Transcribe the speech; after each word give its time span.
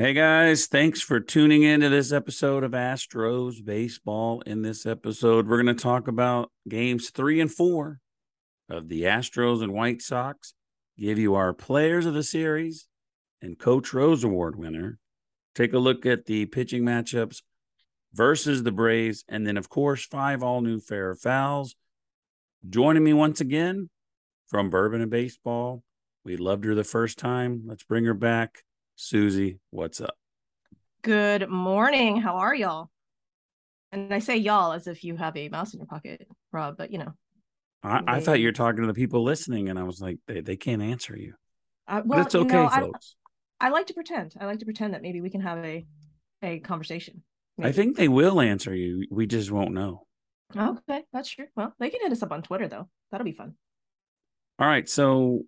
Hey 0.00 0.14
guys, 0.14 0.66
thanks 0.66 1.02
for 1.02 1.20
tuning 1.20 1.62
in 1.62 1.80
to 1.82 1.90
this 1.90 2.10
episode 2.10 2.64
of 2.64 2.70
Astros 2.70 3.62
Baseball. 3.62 4.40
In 4.46 4.62
this 4.62 4.86
episode, 4.86 5.46
we're 5.46 5.62
going 5.62 5.76
to 5.76 5.82
talk 5.82 6.08
about 6.08 6.50
games 6.66 7.10
three 7.10 7.38
and 7.38 7.52
four 7.52 8.00
of 8.70 8.88
the 8.88 9.02
Astros 9.02 9.62
and 9.62 9.74
White 9.74 10.00
Sox, 10.00 10.54
give 10.98 11.18
you 11.18 11.34
our 11.34 11.52
players 11.52 12.06
of 12.06 12.14
the 12.14 12.22
series 12.22 12.88
and 13.42 13.58
Coach 13.58 13.92
Rose 13.92 14.24
Award 14.24 14.56
winner. 14.56 14.98
Take 15.54 15.74
a 15.74 15.78
look 15.78 16.06
at 16.06 16.24
the 16.24 16.46
pitching 16.46 16.82
matchups 16.82 17.42
versus 18.14 18.62
the 18.62 18.72
Braves, 18.72 19.22
and 19.28 19.46
then, 19.46 19.58
of 19.58 19.68
course, 19.68 20.06
five 20.06 20.42
all 20.42 20.62
new 20.62 20.80
fair 20.80 21.14
fouls. 21.14 21.76
Joining 22.66 23.04
me 23.04 23.12
once 23.12 23.42
again 23.42 23.90
from 24.48 24.70
Bourbon 24.70 25.02
and 25.02 25.10
Baseball. 25.10 25.82
We 26.24 26.38
loved 26.38 26.64
her 26.64 26.74
the 26.74 26.84
first 26.84 27.18
time. 27.18 27.64
Let's 27.66 27.84
bring 27.84 28.06
her 28.06 28.14
back. 28.14 28.62
Susie, 29.02 29.58
what's 29.70 30.02
up? 30.02 30.14
Good 31.00 31.48
morning. 31.48 32.20
How 32.20 32.36
are 32.36 32.54
y'all? 32.54 32.90
And 33.92 34.12
I 34.12 34.18
say 34.18 34.36
y'all 34.36 34.72
as 34.72 34.86
if 34.86 35.02
you 35.02 35.16
have 35.16 35.34
a 35.38 35.48
mouse 35.48 35.72
in 35.72 35.80
your 35.80 35.86
pocket, 35.86 36.28
Rob, 36.52 36.76
but 36.76 36.92
you 36.92 36.98
know. 36.98 37.14
I, 37.82 38.02
I 38.06 38.20
thought 38.20 38.40
you 38.40 38.48
were 38.48 38.52
talking 38.52 38.82
to 38.82 38.86
the 38.86 38.92
people 38.92 39.24
listening, 39.24 39.70
and 39.70 39.78
I 39.78 39.84
was 39.84 40.02
like, 40.02 40.18
they, 40.26 40.42
they 40.42 40.56
can't 40.56 40.82
answer 40.82 41.16
you. 41.16 41.32
Uh, 41.88 42.02
well, 42.04 42.18
but 42.18 42.26
it's 42.26 42.34
okay, 42.34 42.56
you 42.58 42.62
know, 42.62 42.68
folks. 42.68 43.16
I, 43.58 43.68
I 43.68 43.70
like 43.70 43.86
to 43.86 43.94
pretend. 43.94 44.34
I 44.38 44.44
like 44.44 44.58
to 44.58 44.66
pretend 44.66 44.92
that 44.92 45.00
maybe 45.00 45.22
we 45.22 45.30
can 45.30 45.40
have 45.40 45.64
a 45.64 45.86
a 46.42 46.58
conversation. 46.58 47.22
I 47.58 47.72
think 47.72 47.96
they 47.96 48.08
will 48.08 48.38
answer 48.38 48.74
you. 48.74 49.06
We 49.10 49.26
just 49.26 49.50
won't 49.50 49.72
know. 49.72 50.02
Okay, 50.54 51.04
that's 51.10 51.30
true. 51.30 51.46
Well, 51.56 51.74
they 51.80 51.88
can 51.88 52.02
hit 52.02 52.12
us 52.12 52.22
up 52.22 52.32
on 52.32 52.42
Twitter 52.42 52.68
though. 52.68 52.90
That'll 53.10 53.24
be 53.24 53.32
fun. 53.32 53.54
All 54.58 54.66
right. 54.66 54.86
So 54.86 55.44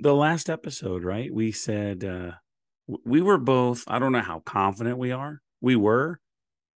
the 0.00 0.14
last 0.14 0.48
episode, 0.50 1.04
right? 1.04 1.32
We 1.32 1.52
said 1.52 2.04
uh 2.04 2.32
we 3.04 3.22
were 3.22 3.38
both, 3.38 3.84
I 3.86 3.98
don't 3.98 4.12
know 4.12 4.20
how 4.20 4.40
confident 4.40 4.98
we 4.98 5.12
are. 5.12 5.40
We 5.60 5.76
were, 5.76 6.20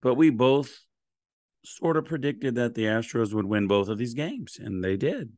but 0.00 0.14
we 0.14 0.30
both 0.30 0.84
sort 1.64 1.96
of 1.96 2.04
predicted 2.04 2.54
that 2.54 2.74
the 2.74 2.84
Astros 2.84 3.34
would 3.34 3.46
win 3.46 3.66
both 3.66 3.88
of 3.88 3.98
these 3.98 4.14
games, 4.14 4.58
and 4.60 4.84
they 4.84 4.96
did. 4.96 5.32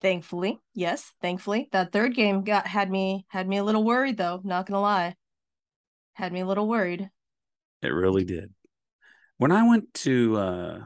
Thankfully, 0.00 0.58
yes, 0.74 1.12
thankfully. 1.20 1.68
That 1.72 1.92
third 1.92 2.14
game 2.14 2.42
got 2.42 2.66
had 2.66 2.90
me 2.90 3.24
had 3.28 3.48
me 3.48 3.56
a 3.56 3.64
little 3.64 3.84
worried 3.84 4.16
though, 4.16 4.40
not 4.44 4.66
gonna 4.66 4.80
lie. 4.80 5.14
Had 6.14 6.32
me 6.32 6.40
a 6.40 6.46
little 6.46 6.68
worried. 6.68 7.08
It 7.82 7.88
really 7.88 8.24
did. 8.24 8.52
When 9.38 9.52
I 9.52 9.66
went 9.66 9.94
to 9.94 10.36
uh 10.36 10.78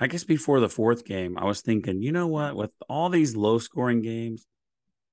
I 0.00 0.06
guess 0.06 0.24
before 0.24 0.60
the 0.60 0.68
fourth 0.68 1.04
game, 1.04 1.38
I 1.38 1.44
was 1.44 1.60
thinking, 1.60 2.02
you 2.02 2.12
know 2.12 2.26
what, 2.26 2.56
with 2.56 2.70
all 2.88 3.08
these 3.08 3.36
low 3.36 3.58
scoring 3.58 4.02
games, 4.02 4.46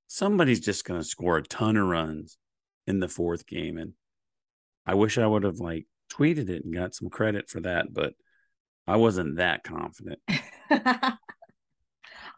somebody's 0.08 0.60
just 0.60 0.84
gonna 0.84 1.04
score 1.04 1.38
a 1.38 1.42
ton 1.42 1.76
of 1.76 1.86
runs 1.86 2.36
in 2.86 3.00
the 3.00 3.08
fourth 3.08 3.46
game. 3.46 3.78
And 3.78 3.92
I 4.86 4.94
wish 4.94 5.18
I 5.18 5.26
would 5.26 5.44
have 5.44 5.58
like 5.58 5.86
tweeted 6.12 6.48
it 6.48 6.64
and 6.64 6.74
got 6.74 6.94
some 6.94 7.10
credit 7.10 7.48
for 7.48 7.60
that, 7.60 7.92
but 7.92 8.14
I 8.86 8.96
wasn't 8.96 9.36
that 9.36 9.62
confident. 9.62 10.20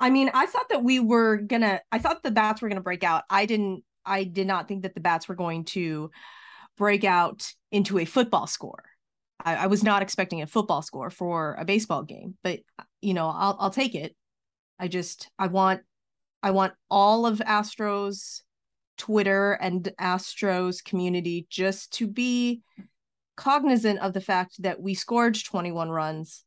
I 0.01 0.11
mean, 0.11 0.31
I 0.35 0.47
thought 0.47 0.69
that 0.71 0.85
we 0.85 1.01
were 1.01 1.39
gonna 1.39 1.81
I 1.91 1.99
thought 1.99 2.23
the 2.23 2.31
bats 2.31 2.61
were 2.61 2.69
gonna 2.69 2.81
break 2.81 3.05
out. 3.05 3.25
I 3.31 3.47
didn't 3.47 3.85
I 4.05 4.25
did 4.25 4.47
not 4.47 4.69
think 4.69 4.83
that 4.83 4.95
the 4.95 5.01
bats 5.01 5.29
were 5.29 5.35
going 5.35 5.65
to 5.67 6.11
break 6.77 7.05
out 7.05 7.51
into 7.71 7.99
a 7.99 8.05
football 8.05 8.47
score. 8.47 8.85
I, 9.43 9.57
I 9.57 9.67
was 9.67 9.83
not 9.83 10.03
expecting 10.03 10.43
a 10.43 10.47
football 10.47 10.83
score 10.83 11.11
for 11.11 11.55
a 11.59 11.65
baseball 11.65 12.03
game, 12.03 12.37
but 12.43 12.61
you 13.01 13.15
know, 13.15 13.29
I'll 13.29 13.57
I'll 13.61 13.71
take 13.71 13.95
it. 13.95 14.15
I 14.79 14.89
just 14.89 15.31
I 15.39 15.47
want 15.47 15.83
I 16.43 16.51
want 16.51 16.75
all 16.91 17.27
of 17.27 17.39
Astros 17.39 18.43
Twitter 18.99 19.53
and 19.53 19.91
Astros 20.01 20.85
community 20.85 21.47
just 21.49 21.93
to 21.95 22.07
be 22.07 22.63
cognizant 23.37 23.99
of 24.01 24.13
the 24.13 24.21
fact 24.21 24.63
that 24.63 24.81
we 24.81 24.95
scored 24.95 25.43
21 25.43 25.91
runs 25.91 26.45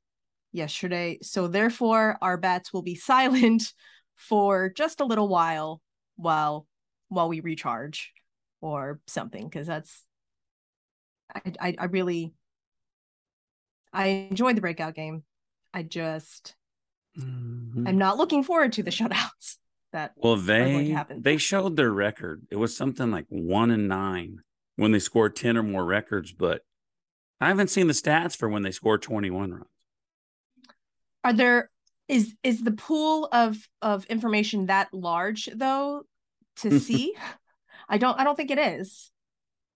yesterday. 0.52 1.19
So 1.22 1.48
therefore 1.48 2.18
our 2.22 2.38
bats 2.38 2.72
will 2.72 2.84
be 2.84 2.96
silent 3.12 3.74
for 4.16 4.69
just 4.69 5.02
a 5.02 5.06
little 5.06 5.28
while 5.28 5.81
while 6.16 6.66
while 7.09 7.30
we 7.30 7.40
recharge 7.40 8.12
or 8.62 9.00
something 9.08 9.48
because 9.48 9.68
that's 9.68 10.04
I, 11.34 11.42
I 11.59 11.75
I 11.78 11.86
really 11.86 12.34
I 13.97 14.28
enjoyed 14.30 14.56
the 14.56 14.62
breakout 14.62 14.94
game. 14.94 15.24
I 15.74 15.84
just 15.84 16.56
Mhm. 17.18 17.88
I'm 17.88 17.97
not 17.97 18.18
looking 18.18 18.44
forward 18.44 18.74
to 18.74 18.84
the 18.84 18.91
shutouts 18.91 19.58
that 19.91 20.13
Well, 20.18 20.34
are 20.34 20.38
going 20.38 20.96
to 20.96 21.06
they 21.16 21.19
they 21.19 21.38
showed 21.38 21.75
their 21.75 21.91
record. 21.91 22.46
It 22.52 22.57
was 22.57 22.78
something 22.78 23.09
like 23.09 23.25
one 23.30 23.72
and 23.72 23.88
nine 23.88 24.41
when 24.75 24.91
they 24.91 25.00
scored 25.00 25.36
ten 25.36 25.57
or 25.57 25.63
more 25.63 25.84
records, 25.84 26.31
but 26.31 26.62
I 27.41 27.47
haven't 27.47 27.69
seen 27.69 27.88
the 27.88 27.94
stats 27.94 28.38
for 28.38 28.47
when 28.47 28.63
they 28.63 28.72
scored 28.72 29.02
twenty 29.02 29.31
one 29.31 29.52
runs. 29.52 29.66
Are 31.24 31.34
there 31.34 31.72
is 32.07 32.36
is 32.44 32.63
the 32.63 32.72
pool 32.72 33.28
of 33.31 33.68
of 33.81 34.06
information 34.06 34.68
that 34.68 34.94
large 34.94 35.50
though 35.53 36.03
to 36.57 36.80
see? 36.80 37.16
I 37.90 37.97
don't 37.97 38.19
I 38.19 38.24
don't 38.24 38.36
think 38.36 38.52
it 38.52 38.59
is. 38.59 39.12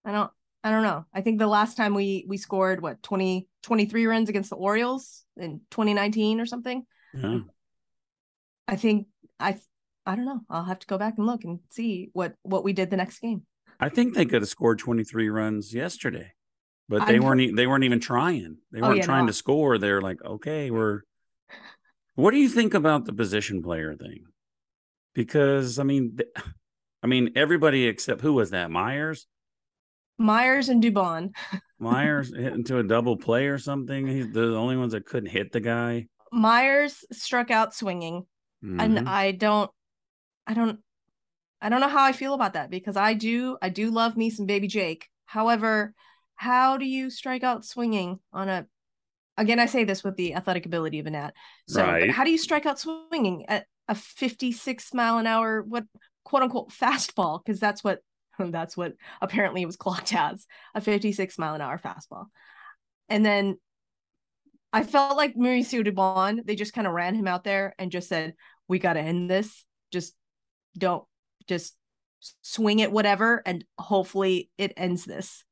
I 0.04 0.12
don't 0.12 0.30
I 0.64 0.70
don't 0.70 0.82
know. 0.84 1.04
I 1.12 1.20
think 1.22 1.38
the 1.38 1.46
last 1.46 1.76
time 1.76 1.94
we 1.94 2.24
we 2.28 2.36
scored 2.36 2.80
what 2.82 3.02
20 3.02 3.48
23 3.62 4.06
runs 4.06 4.28
against 4.28 4.50
the 4.50 4.56
Orioles 4.56 5.24
in 5.36 5.60
2019 5.70 6.40
or 6.40 6.46
something. 6.46 6.86
Yeah. 7.14 7.40
I 8.68 8.76
think 8.76 9.08
I 9.40 9.58
I 10.06 10.16
don't 10.16 10.24
know. 10.24 10.40
I'll 10.48 10.64
have 10.64 10.78
to 10.80 10.86
go 10.86 10.98
back 10.98 11.14
and 11.18 11.26
look 11.26 11.44
and 11.44 11.60
see 11.70 12.10
what 12.12 12.34
what 12.42 12.64
we 12.64 12.72
did 12.72 12.90
the 12.90 12.96
next 12.96 13.18
game. 13.20 13.42
I 13.80 13.88
think 13.88 14.14
they 14.14 14.24
could 14.24 14.42
have 14.42 14.48
scored 14.48 14.78
twenty 14.78 15.02
three 15.04 15.28
runs 15.28 15.74
yesterday, 15.74 16.32
but 16.88 17.06
they 17.06 17.14
I'm- 17.14 17.22
weren't. 17.24 17.56
They 17.56 17.66
weren't 17.66 17.84
even 17.84 18.00
trying. 18.00 18.58
They 18.70 18.80
Oh, 18.80 18.84
weren't 18.86 18.98
yeah, 18.98 19.04
trying 19.04 19.24
no. 19.26 19.28
to 19.28 19.32
score. 19.32 19.78
They're 19.78 20.00
like, 20.00 20.22
okay, 20.24 20.70
we're. 20.70 21.02
What 22.14 22.30
do 22.32 22.36
you 22.38 22.48
think 22.48 22.74
about 22.74 23.04
the 23.06 23.12
position 23.12 23.62
player 23.62 23.94
thing? 23.96 24.26
Because 25.14 25.78
I 25.78 25.82
mean, 25.82 26.16
th- 26.18 26.28
I 27.02 27.06
mean, 27.08 27.32
everybody 27.34 27.86
except 27.86 28.20
who 28.20 28.34
was 28.34 28.50
that? 28.50 28.70
Meyers. 28.70 29.26
Meyers 30.22 30.68
and 30.68 30.82
Dubon. 30.82 31.34
Meyers 31.78 32.34
hit 32.34 32.52
into 32.52 32.78
a 32.78 32.82
double 32.82 33.16
play 33.16 33.46
or 33.48 33.58
something. 33.58 34.06
He's 34.06 34.30
the 34.32 34.54
only 34.56 34.76
ones 34.76 34.92
that 34.92 35.04
couldn't 35.04 35.30
hit 35.30 35.52
the 35.52 35.60
guy. 35.60 36.06
Meyers 36.32 37.04
struck 37.12 37.50
out 37.50 37.74
swinging 37.74 38.26
Mhm. 38.64 38.80
and 38.80 39.08
I 39.08 39.32
don't 39.32 39.70
I 40.46 40.54
don't 40.54 40.80
I 41.60 41.68
don't 41.68 41.80
know 41.80 41.88
how 41.88 42.04
I 42.04 42.12
feel 42.12 42.34
about 42.34 42.54
that 42.54 42.70
because 42.70 42.96
I 42.96 43.14
do 43.14 43.58
I 43.60 43.68
do 43.68 43.90
love 43.90 44.16
me 44.16 44.30
some 44.30 44.46
baby 44.46 44.66
Jake. 44.68 45.08
However, 45.26 45.94
how 46.36 46.76
do 46.76 46.84
you 46.86 47.10
strike 47.10 47.42
out 47.42 47.64
swinging 47.64 48.20
on 48.32 48.48
a 48.48 48.66
again 49.36 49.58
I 49.58 49.66
say 49.66 49.84
this 49.84 50.02
with 50.04 50.16
the 50.16 50.34
athletic 50.34 50.64
ability 50.66 51.00
of 51.00 51.06
a 51.06 51.10
gnat. 51.10 51.34
So 51.68 51.82
Right. 51.84 52.10
how 52.10 52.24
do 52.24 52.30
you 52.30 52.38
strike 52.38 52.66
out 52.66 52.78
swinging 52.78 53.44
at 53.48 53.66
a 53.88 53.94
56 53.94 54.94
mile 54.94 55.18
an 55.18 55.26
hour 55.26 55.62
what 55.62 55.84
quote 56.24 56.42
unquote 56.44 56.70
fastball 56.70 57.40
because 57.44 57.58
that's 57.60 57.82
what 57.84 58.00
that's 58.50 58.76
what 58.76 58.94
apparently 59.20 59.62
it 59.62 59.66
was 59.66 59.76
clocked 59.76 60.14
as 60.14 60.46
a 60.74 60.80
56 60.80 61.38
mile 61.38 61.54
an 61.54 61.60
hour 61.60 61.78
fastball. 61.78 62.26
And 63.08 63.24
then 63.24 63.58
I 64.72 64.84
felt 64.84 65.16
like 65.16 65.34
Mauricio 65.36 65.86
Dubon, 65.86 66.44
they 66.46 66.54
just 66.54 66.72
kind 66.72 66.86
of 66.86 66.94
ran 66.94 67.14
him 67.14 67.28
out 67.28 67.44
there 67.44 67.74
and 67.78 67.90
just 67.92 68.08
said, 68.08 68.34
"We 68.68 68.78
got 68.78 68.94
to 68.94 69.00
end 69.00 69.30
this. 69.30 69.64
Just 69.92 70.14
don't, 70.78 71.04
just 71.46 71.76
swing 72.40 72.78
it, 72.78 72.90
whatever, 72.90 73.42
and 73.44 73.64
hopefully 73.78 74.48
it 74.56 74.72
ends 74.76 75.04
this. 75.04 75.44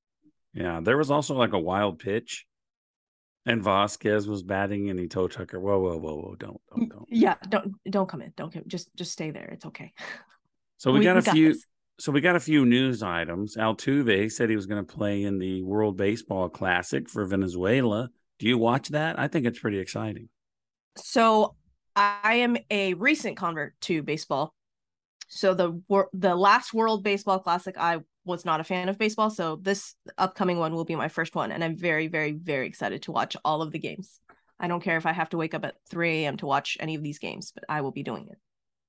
Yeah, 0.54 0.80
there 0.82 0.96
was 0.96 1.10
also 1.10 1.34
like 1.34 1.52
a 1.52 1.58
wild 1.58 1.98
pitch, 1.98 2.46
and 3.44 3.62
Vázquez 3.62 4.26
was 4.26 4.42
batting, 4.42 4.88
and 4.88 4.98
he 4.98 5.06
told 5.06 5.32
Tucker, 5.32 5.60
"Whoa, 5.60 5.78
whoa, 5.80 5.98
whoa, 5.98 6.14
whoa, 6.16 6.34
don't, 6.38 6.60
don't, 6.70 6.82
mm, 6.84 6.90
don't." 6.90 7.06
Yeah, 7.10 7.34
don't 7.46 7.74
don't 7.90 8.08
come 8.08 8.22
in. 8.22 8.32
Don't 8.36 8.50
come. 8.52 8.62
Just 8.66 8.88
just 8.96 9.12
stay 9.12 9.30
there. 9.32 9.50
It's 9.52 9.66
okay. 9.66 9.92
So 10.78 10.92
we, 10.92 11.00
We- 11.00 11.04
got 11.04 11.16
we 11.16 11.20
a 11.20 11.22
got 11.24 11.34
few. 11.34 11.48
this. 11.52 11.66
So 12.00 12.12
we 12.12 12.22
got 12.22 12.34
a 12.34 12.40
few 12.40 12.64
news 12.64 13.02
items. 13.02 13.56
Altuve 13.58 14.32
said 14.32 14.48
he 14.48 14.56
was 14.56 14.64
going 14.64 14.82
to 14.82 14.90
play 14.90 15.22
in 15.22 15.38
the 15.38 15.62
World 15.62 15.98
Baseball 15.98 16.48
Classic 16.48 17.06
for 17.10 17.26
Venezuela. 17.26 18.08
Do 18.38 18.48
you 18.48 18.56
watch 18.56 18.88
that? 18.88 19.18
I 19.18 19.28
think 19.28 19.44
it's 19.44 19.58
pretty 19.58 19.78
exciting. 19.78 20.30
So 20.96 21.56
I 21.94 22.36
am 22.36 22.56
a 22.70 22.94
recent 22.94 23.36
convert 23.36 23.78
to 23.82 24.02
baseball. 24.02 24.54
So 25.28 25.52
the 25.52 26.08
the 26.14 26.34
last 26.34 26.72
World 26.72 27.04
Baseball 27.04 27.38
Classic, 27.38 27.76
I 27.78 27.98
was 28.24 28.46
not 28.46 28.60
a 28.60 28.64
fan 28.64 28.88
of 28.88 28.96
baseball. 28.96 29.28
So 29.28 29.56
this 29.60 29.94
upcoming 30.16 30.58
one 30.58 30.72
will 30.72 30.86
be 30.86 30.96
my 30.96 31.08
first 31.08 31.34
one, 31.34 31.52
and 31.52 31.62
I'm 31.62 31.76
very, 31.76 32.06
very, 32.06 32.32
very 32.32 32.66
excited 32.66 33.02
to 33.02 33.12
watch 33.12 33.36
all 33.44 33.60
of 33.60 33.72
the 33.72 33.78
games. 33.78 34.20
I 34.58 34.68
don't 34.68 34.82
care 34.82 34.96
if 34.96 35.04
I 35.04 35.12
have 35.12 35.28
to 35.30 35.36
wake 35.36 35.52
up 35.52 35.66
at 35.66 35.74
3 35.90 36.24
a.m. 36.24 36.38
to 36.38 36.46
watch 36.46 36.78
any 36.80 36.94
of 36.94 37.02
these 37.02 37.18
games, 37.18 37.52
but 37.54 37.64
I 37.68 37.82
will 37.82 37.92
be 37.92 38.02
doing 38.02 38.26
it. 38.30 38.38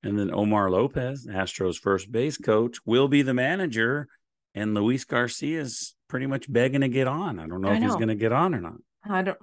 And 0.04 0.18
then 0.18 0.34
Omar 0.34 0.72
Lopez, 0.72 1.28
Astros 1.28 1.78
first 1.78 2.12
base 2.12 2.38
coach, 2.38 2.78
will 2.86 3.08
be 3.08 3.22
the 3.22 3.34
manager, 3.34 4.08
and 4.56 4.74
Luis 4.74 5.06
Garcia 5.06 5.62
is 5.62 5.96
pretty 6.08 6.26
much 6.26 6.52
begging 6.52 6.82
to 6.82 6.90
get 6.90 7.08
on. 7.08 7.40
I 7.40 7.48
don't 7.48 7.62
know 7.62 7.70
I 7.70 7.76
if 7.76 7.84
he's 7.84 7.96
going 7.96 8.08
to 8.08 8.16
get 8.16 8.32
on 8.32 8.56
or 8.56 8.62
not. 8.62 8.78
I 9.08 9.22
don't 9.22 9.38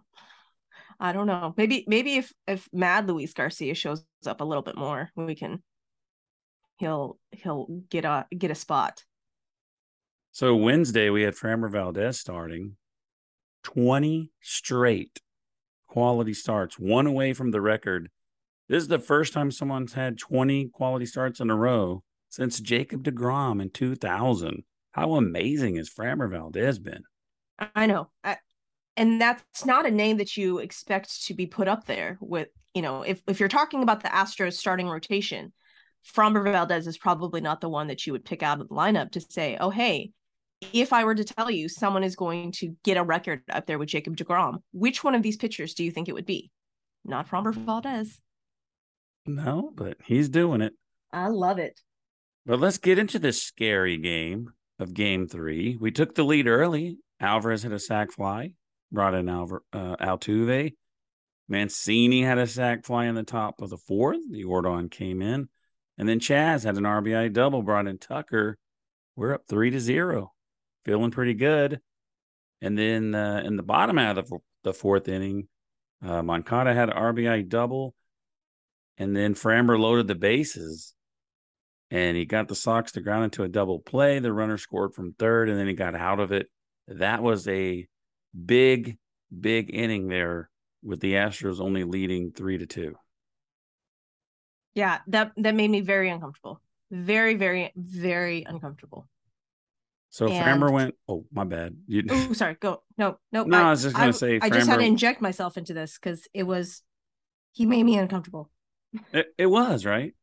I 1.00 1.12
don't 1.12 1.26
know. 1.26 1.54
Maybe 1.56 1.84
maybe 1.86 2.16
if 2.16 2.32
if 2.46 2.68
Mad 2.72 3.06
Luis 3.08 3.32
Garcia 3.32 3.74
shows 3.74 4.04
up 4.26 4.40
a 4.40 4.44
little 4.44 4.62
bit 4.62 4.76
more, 4.76 5.10
we 5.14 5.34
can 5.34 5.62
he'll 6.78 7.18
he'll 7.30 7.66
get 7.88 8.04
a 8.04 8.26
get 8.36 8.50
a 8.50 8.56
spot. 8.56 9.04
So 10.32 10.56
Wednesday 10.56 11.08
we 11.10 11.22
had 11.22 11.34
Framber 11.34 11.70
Valdez 11.70 12.18
starting, 12.18 12.76
twenty 13.62 14.32
straight 14.40 15.20
quality 15.86 16.34
starts, 16.34 16.78
one 16.78 17.06
away 17.06 17.32
from 17.32 17.50
the 17.50 17.60
record. 17.60 18.10
This 18.68 18.82
is 18.82 18.88
the 18.88 18.98
first 18.98 19.32
time 19.32 19.50
someone's 19.50 19.94
had 19.94 20.18
twenty 20.18 20.68
quality 20.68 21.06
starts 21.06 21.40
in 21.40 21.50
a 21.50 21.56
row 21.56 22.02
since 22.28 22.60
Jacob 22.60 23.02
Degrom 23.02 23.62
in 23.62 23.70
two 23.70 23.94
thousand. 23.94 24.64
How 24.92 25.14
amazing 25.14 25.76
has 25.76 25.88
Framber 25.88 26.30
Valdez 26.30 26.78
been? 26.78 27.02
I 27.74 27.86
know. 27.86 28.10
I, 28.22 28.36
and 28.96 29.20
that's 29.20 29.64
not 29.64 29.86
a 29.86 29.90
name 29.90 30.18
that 30.18 30.36
you 30.36 30.58
expect 30.58 31.26
to 31.26 31.34
be 31.34 31.46
put 31.46 31.68
up 31.68 31.86
there 31.86 32.18
with, 32.20 32.48
you 32.74 32.82
know, 32.82 33.02
if 33.02 33.22
if 33.26 33.40
you're 33.40 33.48
talking 33.48 33.82
about 33.82 34.02
the 34.02 34.08
Astros 34.08 34.54
starting 34.54 34.88
rotation, 34.88 35.52
Framber 36.14 36.44
Valdez 36.44 36.86
is 36.86 36.98
probably 36.98 37.40
not 37.40 37.60
the 37.60 37.68
one 37.68 37.86
that 37.86 38.06
you 38.06 38.12
would 38.12 38.24
pick 38.24 38.42
out 38.42 38.60
of 38.60 38.68
the 38.68 38.74
lineup 38.74 39.12
to 39.12 39.20
say, 39.20 39.56
"Oh, 39.58 39.70
hey, 39.70 40.10
if 40.74 40.92
I 40.92 41.04
were 41.04 41.14
to 41.14 41.24
tell 41.24 41.50
you 41.50 41.68
someone 41.68 42.04
is 42.04 42.16
going 42.16 42.52
to 42.52 42.76
get 42.84 42.98
a 42.98 43.02
record 43.02 43.44
up 43.48 43.66
there 43.66 43.78
with 43.78 43.88
Jacob 43.88 44.16
DeGrom, 44.16 44.58
which 44.72 45.02
one 45.02 45.14
of 45.14 45.22
these 45.22 45.36
pitchers 45.38 45.72
do 45.72 45.84
you 45.84 45.90
think 45.90 46.08
it 46.08 46.14
would 46.14 46.26
be?" 46.26 46.50
Not 47.04 47.28
Framber 47.28 47.54
Valdez. 47.54 48.20
No, 49.28 49.70
but 49.74 49.98
he's 50.04 50.28
doing 50.28 50.62
it. 50.62 50.72
I 51.12 51.28
love 51.28 51.58
it. 51.58 51.80
But 52.46 52.60
let's 52.60 52.78
get 52.78 52.98
into 52.98 53.18
this 53.18 53.42
scary 53.42 53.98
game 53.98 54.52
of 54.78 54.94
game 54.94 55.26
three. 55.26 55.76
We 55.78 55.90
took 55.90 56.14
the 56.14 56.24
lead 56.24 56.46
early. 56.46 56.96
Alvarez 57.20 57.62
hit 57.62 57.72
a 57.72 57.78
sac 57.78 58.10
fly, 58.12 58.52
brought 58.90 59.14
in 59.14 59.28
Alvar, 59.28 59.62
uh, 59.72 59.96
Altuve. 59.96 60.72
Mancini 61.46 62.22
had 62.22 62.38
a 62.38 62.46
sac 62.46 62.86
fly 62.86 63.04
in 63.04 63.14
the 63.14 63.22
top 63.22 63.60
of 63.60 63.68
the 63.68 63.76
fourth. 63.76 64.20
Yordan 64.32 64.90
came 64.90 65.20
in. 65.20 65.48
And 65.98 66.08
then 66.08 66.20
Chas 66.20 66.62
had 66.62 66.76
an 66.76 66.84
RBI 66.84 67.32
double, 67.32 67.62
brought 67.62 67.86
in 67.86 67.98
Tucker. 67.98 68.56
We're 69.16 69.34
up 69.34 69.42
three 69.48 69.70
to 69.70 69.80
zero. 69.80 70.32
Feeling 70.84 71.10
pretty 71.10 71.34
good. 71.34 71.80
And 72.62 72.78
then 72.78 73.14
uh, 73.14 73.42
in 73.44 73.56
the 73.56 73.62
bottom 73.62 73.98
half 73.98 74.16
of 74.16 74.28
the, 74.28 74.38
the 74.64 74.72
fourth 74.72 75.08
inning, 75.08 75.48
uh, 76.02 76.22
Moncada 76.22 76.72
had 76.72 76.88
an 76.88 76.96
RBI 76.96 77.48
double. 77.48 77.94
And 78.98 79.16
then 79.16 79.34
Framber 79.34 79.78
loaded 79.78 80.08
the 80.08 80.14
bases 80.14 80.94
and 81.90 82.16
he 82.16 82.24
got 82.24 82.48
the 82.48 82.54
Sox 82.54 82.92
to 82.92 83.00
ground 83.00 83.24
into 83.24 83.44
a 83.44 83.48
double 83.48 83.78
play. 83.78 84.18
The 84.18 84.32
runner 84.32 84.58
scored 84.58 84.92
from 84.94 85.14
third, 85.14 85.48
and 85.48 85.58
then 85.58 85.66
he 85.68 85.72
got 85.74 85.94
out 85.94 86.20
of 86.20 86.32
it. 86.32 86.48
That 86.86 87.22
was 87.22 87.48
a 87.48 87.86
big, 88.44 88.98
big 89.40 89.74
inning 89.74 90.08
there 90.08 90.50
with 90.82 91.00
the 91.00 91.14
Astros 91.14 91.60
only 91.60 91.84
leading 91.84 92.32
three 92.32 92.58
to 92.58 92.66
two. 92.66 92.94
Yeah, 94.74 94.98
that 95.08 95.32
that 95.38 95.54
made 95.54 95.70
me 95.70 95.80
very 95.80 96.10
uncomfortable. 96.10 96.60
Very, 96.90 97.34
very, 97.34 97.72
very 97.76 98.44
uncomfortable. 98.44 99.08
So 100.10 100.28
And- 100.28 100.62
Framber 100.62 100.72
went. 100.72 100.94
Oh, 101.08 101.26
my 101.32 101.44
bad. 101.44 101.76
You, 101.86 102.04
Oh, 102.10 102.32
sorry. 102.32 102.54
Go. 102.60 102.82
No, 102.96 103.18
no. 103.32 103.44
No, 103.44 103.62
I 103.62 103.70
was 103.70 103.82
just 103.82 103.96
gonna 103.96 104.12
say 104.12 104.38
I 104.40 104.50
just 104.50 104.68
had 104.68 104.78
to 104.78 104.84
inject 104.84 105.20
myself 105.20 105.56
into 105.56 105.74
this 105.74 105.98
because 105.98 106.28
it 106.34 106.44
was. 106.44 106.82
He 107.52 107.66
made 107.66 107.84
me 107.84 107.96
uncomfortable. 107.98 108.50
It, 109.12 109.26
it 109.36 109.46
was 109.46 109.84
right. 109.84 110.14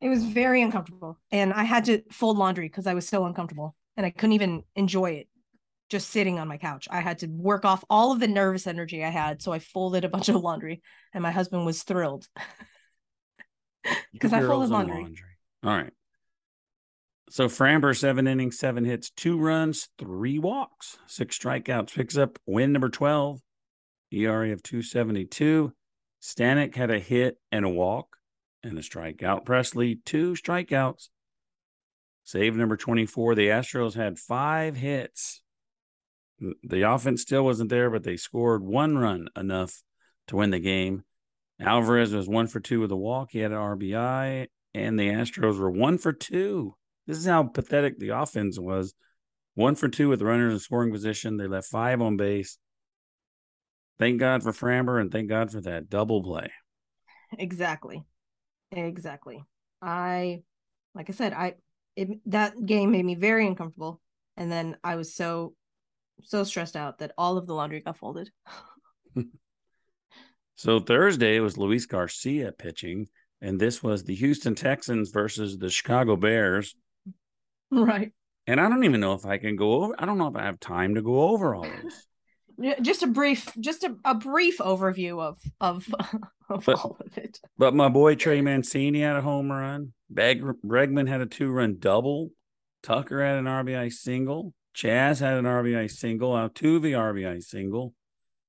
It 0.00 0.08
was 0.08 0.24
very 0.24 0.62
uncomfortable, 0.62 1.18
and 1.32 1.52
I 1.52 1.64
had 1.64 1.86
to 1.86 2.02
fold 2.10 2.36
laundry 2.36 2.68
because 2.68 2.86
I 2.86 2.94
was 2.94 3.08
so 3.08 3.24
uncomfortable, 3.24 3.74
and 3.96 4.04
I 4.04 4.10
couldn't 4.10 4.34
even 4.34 4.62
enjoy 4.74 5.12
it. 5.12 5.28
Just 5.88 6.10
sitting 6.10 6.40
on 6.40 6.48
my 6.48 6.58
couch, 6.58 6.88
I 6.90 7.00
had 7.00 7.20
to 7.20 7.28
work 7.28 7.64
off 7.64 7.84
all 7.88 8.10
of 8.10 8.18
the 8.18 8.26
nervous 8.26 8.66
energy 8.66 9.04
I 9.04 9.08
had, 9.08 9.40
so 9.40 9.52
I 9.52 9.60
folded 9.60 10.04
a 10.04 10.08
bunch 10.08 10.28
of 10.28 10.36
laundry, 10.42 10.82
and 11.14 11.22
my 11.22 11.30
husband 11.30 11.64
was 11.64 11.82
thrilled 11.84 12.26
because 14.12 14.32
I 14.32 14.40
folded 14.40 14.64
and 14.64 14.72
laundry. 14.72 15.14
All 15.62 15.70
right. 15.70 15.92
So 17.28 17.48
Framber, 17.48 17.96
seven 17.96 18.26
innings, 18.26 18.58
seven 18.58 18.84
hits, 18.84 19.10
two 19.10 19.38
runs, 19.38 19.88
three 19.98 20.38
walks, 20.38 20.98
six 21.06 21.38
strikeouts, 21.38 21.94
picks 21.94 22.16
up 22.16 22.38
win 22.46 22.72
number 22.72 22.88
12, 22.88 23.40
ERA 24.12 24.52
of 24.52 24.62
272. 24.62 25.72
Stanek 26.22 26.74
had 26.74 26.90
a 26.90 26.98
hit 26.98 27.38
and 27.52 27.64
a 27.64 27.68
walk 27.68 28.16
and 28.62 28.78
a 28.78 28.82
strikeout. 28.82 29.44
Pressly, 29.44 29.98
two 30.04 30.32
strikeouts. 30.32 31.08
Save 32.24 32.56
number 32.56 32.76
24. 32.76 33.34
The 33.34 33.48
Astros 33.48 33.94
had 33.94 34.18
five 34.18 34.76
hits. 34.76 35.42
The 36.62 36.82
offense 36.82 37.22
still 37.22 37.44
wasn't 37.44 37.70
there, 37.70 37.88
but 37.88 38.02
they 38.02 38.16
scored 38.16 38.62
one 38.62 38.98
run 38.98 39.28
enough 39.36 39.82
to 40.28 40.36
win 40.36 40.50
the 40.50 40.58
game. 40.58 41.04
Alvarez 41.60 42.12
was 42.12 42.28
one 42.28 42.48
for 42.48 42.60
two 42.60 42.80
with 42.80 42.90
a 42.90 42.96
walk. 42.96 43.30
He 43.30 43.38
had 43.38 43.52
an 43.52 43.58
RBI, 43.58 44.48
and 44.74 44.98
the 44.98 45.08
Astros 45.08 45.58
were 45.58 45.70
one 45.70 45.98
for 45.98 46.12
two. 46.12 46.74
This 47.06 47.16
is 47.16 47.26
how 47.26 47.44
pathetic 47.44 47.98
the 47.98 48.10
offense 48.10 48.58
was. 48.58 48.94
One 49.54 49.74
for 49.74 49.88
two 49.88 50.08
with 50.08 50.20
runners 50.20 50.52
in 50.52 50.58
scoring 50.58 50.92
position. 50.92 51.36
They 51.36 51.46
left 51.46 51.68
five 51.68 52.02
on 52.02 52.16
base. 52.16 52.58
Thank 53.98 54.20
God 54.20 54.42
for 54.42 54.52
Framber, 54.52 55.00
and 55.00 55.10
thank 55.10 55.28
God 55.28 55.50
for 55.50 55.60
that 55.62 55.88
double 55.88 56.22
play. 56.22 56.50
Exactly. 57.38 58.04
Exactly. 58.72 59.44
I 59.80 60.42
like 60.94 61.08
I 61.08 61.12
said, 61.12 61.32
I 61.32 61.54
it 61.94 62.08
that 62.26 62.54
game 62.64 62.90
made 62.90 63.04
me 63.04 63.14
very 63.14 63.46
uncomfortable. 63.46 64.00
And 64.36 64.52
then 64.52 64.76
I 64.84 64.96
was 64.96 65.14
so 65.14 65.54
so 66.22 66.44
stressed 66.44 66.76
out 66.76 66.98
that 66.98 67.12
all 67.16 67.38
of 67.38 67.46
the 67.46 67.54
laundry 67.54 67.80
got 67.80 67.98
folded. 67.98 68.30
So 70.56 70.80
Thursday 70.80 71.38
was 71.38 71.58
Luis 71.58 71.84
Garcia 71.84 72.50
pitching, 72.50 73.08
and 73.42 73.60
this 73.60 73.82
was 73.82 74.04
the 74.04 74.14
Houston 74.14 74.54
Texans 74.54 75.10
versus 75.10 75.58
the 75.58 75.68
Chicago 75.68 76.16
Bears. 76.16 76.74
Right. 77.70 78.12
And 78.46 78.58
I 78.58 78.68
don't 78.70 78.84
even 78.84 79.00
know 79.00 79.12
if 79.12 79.26
I 79.26 79.36
can 79.36 79.56
go 79.56 79.82
over. 79.82 79.94
I 79.98 80.06
don't 80.06 80.16
know 80.16 80.28
if 80.28 80.36
I 80.36 80.44
have 80.44 80.58
time 80.58 80.94
to 80.94 81.02
go 81.02 81.28
over 81.28 81.54
all 81.54 81.64
this. 81.64 82.06
Just 82.80 83.02
a 83.02 83.06
brief 83.06 83.52
just 83.60 83.84
a, 83.84 83.96
a 84.04 84.14
brief 84.14 84.58
overview 84.58 85.20
of 85.20 85.38
of 85.60 85.86
of 86.48 86.64
But- 86.64 86.78
all 86.78 86.96
of 87.00 87.16
it. 87.18 87.40
But 87.58 87.74
my 87.74 87.88
boy 87.88 88.14
Trey 88.14 88.40
Mancini 88.40 89.00
had 89.00 89.16
a 89.16 89.20
home 89.22 89.50
run. 89.50 89.92
Beg- 90.08 90.42
Bregman 90.64 91.08
had 91.08 91.20
a 91.20 91.26
two 91.26 91.50
run 91.50 91.76
double. 91.78 92.30
Tucker 92.82 93.22
had 93.24 93.36
an 93.38 93.44
RBI 93.46 93.92
single. 93.92 94.54
Chas 94.74 95.20
had 95.20 95.38
an 95.38 95.44
RBI 95.44 95.90
single. 95.90 96.32
Altuve 96.32 96.82
RBI 96.92 97.42
single. 97.42 97.94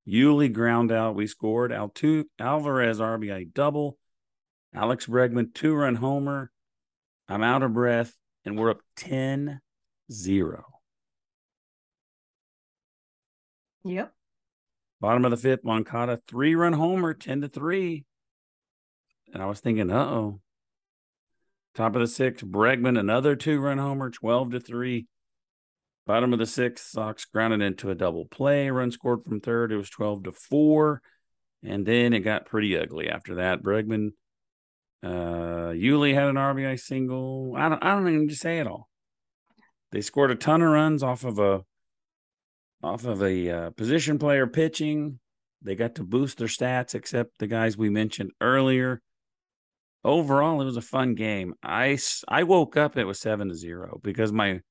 Yuli 0.07 0.51
ground 0.53 0.91
out. 0.91 1.15
We 1.15 1.27
scored. 1.27 1.71
Altu- 1.71 2.25
Alvarez 2.39 2.99
RBI 2.99 3.53
double. 3.53 3.97
Alex 4.73 5.07
Bregman 5.07 5.53
two 5.53 5.73
run 5.73 5.95
homer. 5.95 6.51
I'm 7.27 7.43
out 7.43 7.63
of 7.63 7.73
breath, 7.73 8.13
and 8.45 8.57
we're 8.57 8.69
up 8.69 8.79
10 8.97 9.59
0. 10.11 10.65
Yep. 13.87 14.13
Bottom 14.99 15.25
of 15.25 15.31
the 15.31 15.37
fifth, 15.37 15.63
Moncada 15.63 16.19
three 16.27 16.55
run 16.55 16.73
homer, 16.73 17.13
10 17.13 17.41
to 17.41 17.47
3. 17.47 18.03
And 19.33 19.43
I 19.43 19.45
was 19.45 19.59
thinking, 19.59 19.91
uh 19.91 20.05
oh. 20.05 20.41
Top 21.75 21.95
of 21.95 22.01
the 22.01 22.07
sixth, 22.07 22.43
Bregman, 22.43 22.99
another 22.99 23.35
two 23.35 23.59
run 23.59 23.77
homer, 23.77 24.09
12 24.09 24.51
to 24.51 24.59
3. 24.59 25.05
Bottom 26.07 26.33
of 26.33 26.39
the 26.39 26.45
sixth, 26.45 26.87
Sox 26.87 27.25
grounded 27.25 27.61
into 27.61 27.91
a 27.91 27.95
double 27.95 28.25
play. 28.25 28.69
Run 28.69 28.91
scored 28.91 29.23
from 29.25 29.39
third. 29.41 29.71
It 29.71 29.77
was 29.77 29.89
12 29.89 30.23
to 30.23 30.31
4. 30.31 31.01
And 31.63 31.85
then 31.85 32.13
it 32.13 32.21
got 32.21 32.45
pretty 32.45 32.77
ugly 32.77 33.09
after 33.09 33.35
that. 33.35 33.61
Bregman, 33.61 34.11
uh, 35.03 35.73
Yuli 35.73 36.13
had 36.13 36.29
an 36.29 36.35
RBI 36.35 36.79
single. 36.79 37.53
I 37.55 37.69
don't, 37.69 37.83
I 37.83 37.93
don't 37.93 38.07
even 38.07 38.29
say 38.31 38.59
it 38.59 38.67
all. 38.67 38.89
they 39.91 40.01
scored 40.01 40.31
a 40.31 40.35
ton 40.35 40.61
of 40.61 40.69
runs 40.71 41.03
off 41.03 41.23
of 41.23 41.37
a 41.37 41.61
off 42.83 43.05
of 43.05 43.21
a 43.23 43.49
uh, 43.49 43.69
position 43.71 44.19
player 44.19 44.47
pitching. 44.47 45.19
They 45.61 45.75
got 45.75 45.95
to 45.95 46.03
boost 46.03 46.37
their 46.37 46.47
stats, 46.47 46.93
except 46.93 47.39
the 47.39 47.47
guys 47.47 47.77
we 47.77 47.89
mentioned 47.89 48.31
earlier. 48.39 49.01
Overall, 50.03 50.61
it 50.61 50.65
was 50.65 50.77
a 50.77 50.81
fun 50.81 51.15
game. 51.15 51.55
I 51.63 51.97
I 52.27 52.43
woke 52.43 52.77
up 52.77 52.97
it 52.97 53.05
was 53.05 53.19
seven 53.19 53.49
to 53.49 53.55
zero 53.55 53.99
because 54.03 54.31
my 54.31 54.61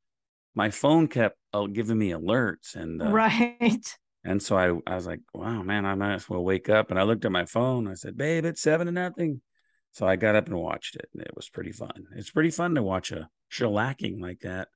my 0.54 0.70
phone 0.70 1.08
kept 1.08 1.36
uh, 1.52 1.66
giving 1.66 1.98
me 1.98 2.10
alerts 2.10 2.74
and 2.74 3.02
uh, 3.02 3.10
right. 3.10 3.96
And 4.24 4.42
so 4.42 4.56
I 4.58 4.90
I 4.90 4.96
was 4.96 5.06
like, 5.06 5.20
wow, 5.32 5.62
man, 5.62 5.86
I 5.86 5.94
might 5.94 6.14
as 6.14 6.28
well 6.28 6.42
wake 6.42 6.68
up. 6.68 6.90
And 6.90 6.98
I 6.98 7.04
looked 7.04 7.24
at 7.24 7.30
my 7.30 7.44
phone. 7.44 7.86
I 7.86 7.94
said, 7.94 8.16
babe, 8.16 8.44
it's 8.44 8.60
seven 8.60 8.86
to 8.86 8.92
nothing. 8.92 9.40
So 9.92 10.04
I 10.04 10.16
got 10.16 10.34
up 10.34 10.46
and 10.46 10.56
watched 10.56 10.96
it, 10.96 11.08
and 11.14 11.22
it 11.22 11.30
was 11.36 11.48
pretty 11.48 11.70
fun. 11.70 12.06
It's 12.16 12.30
pretty 12.30 12.50
fun 12.50 12.74
to 12.74 12.82
watch 12.82 13.12
a 13.12 13.28
shellacking 13.52 14.20
like 14.20 14.40
that 14.40 14.68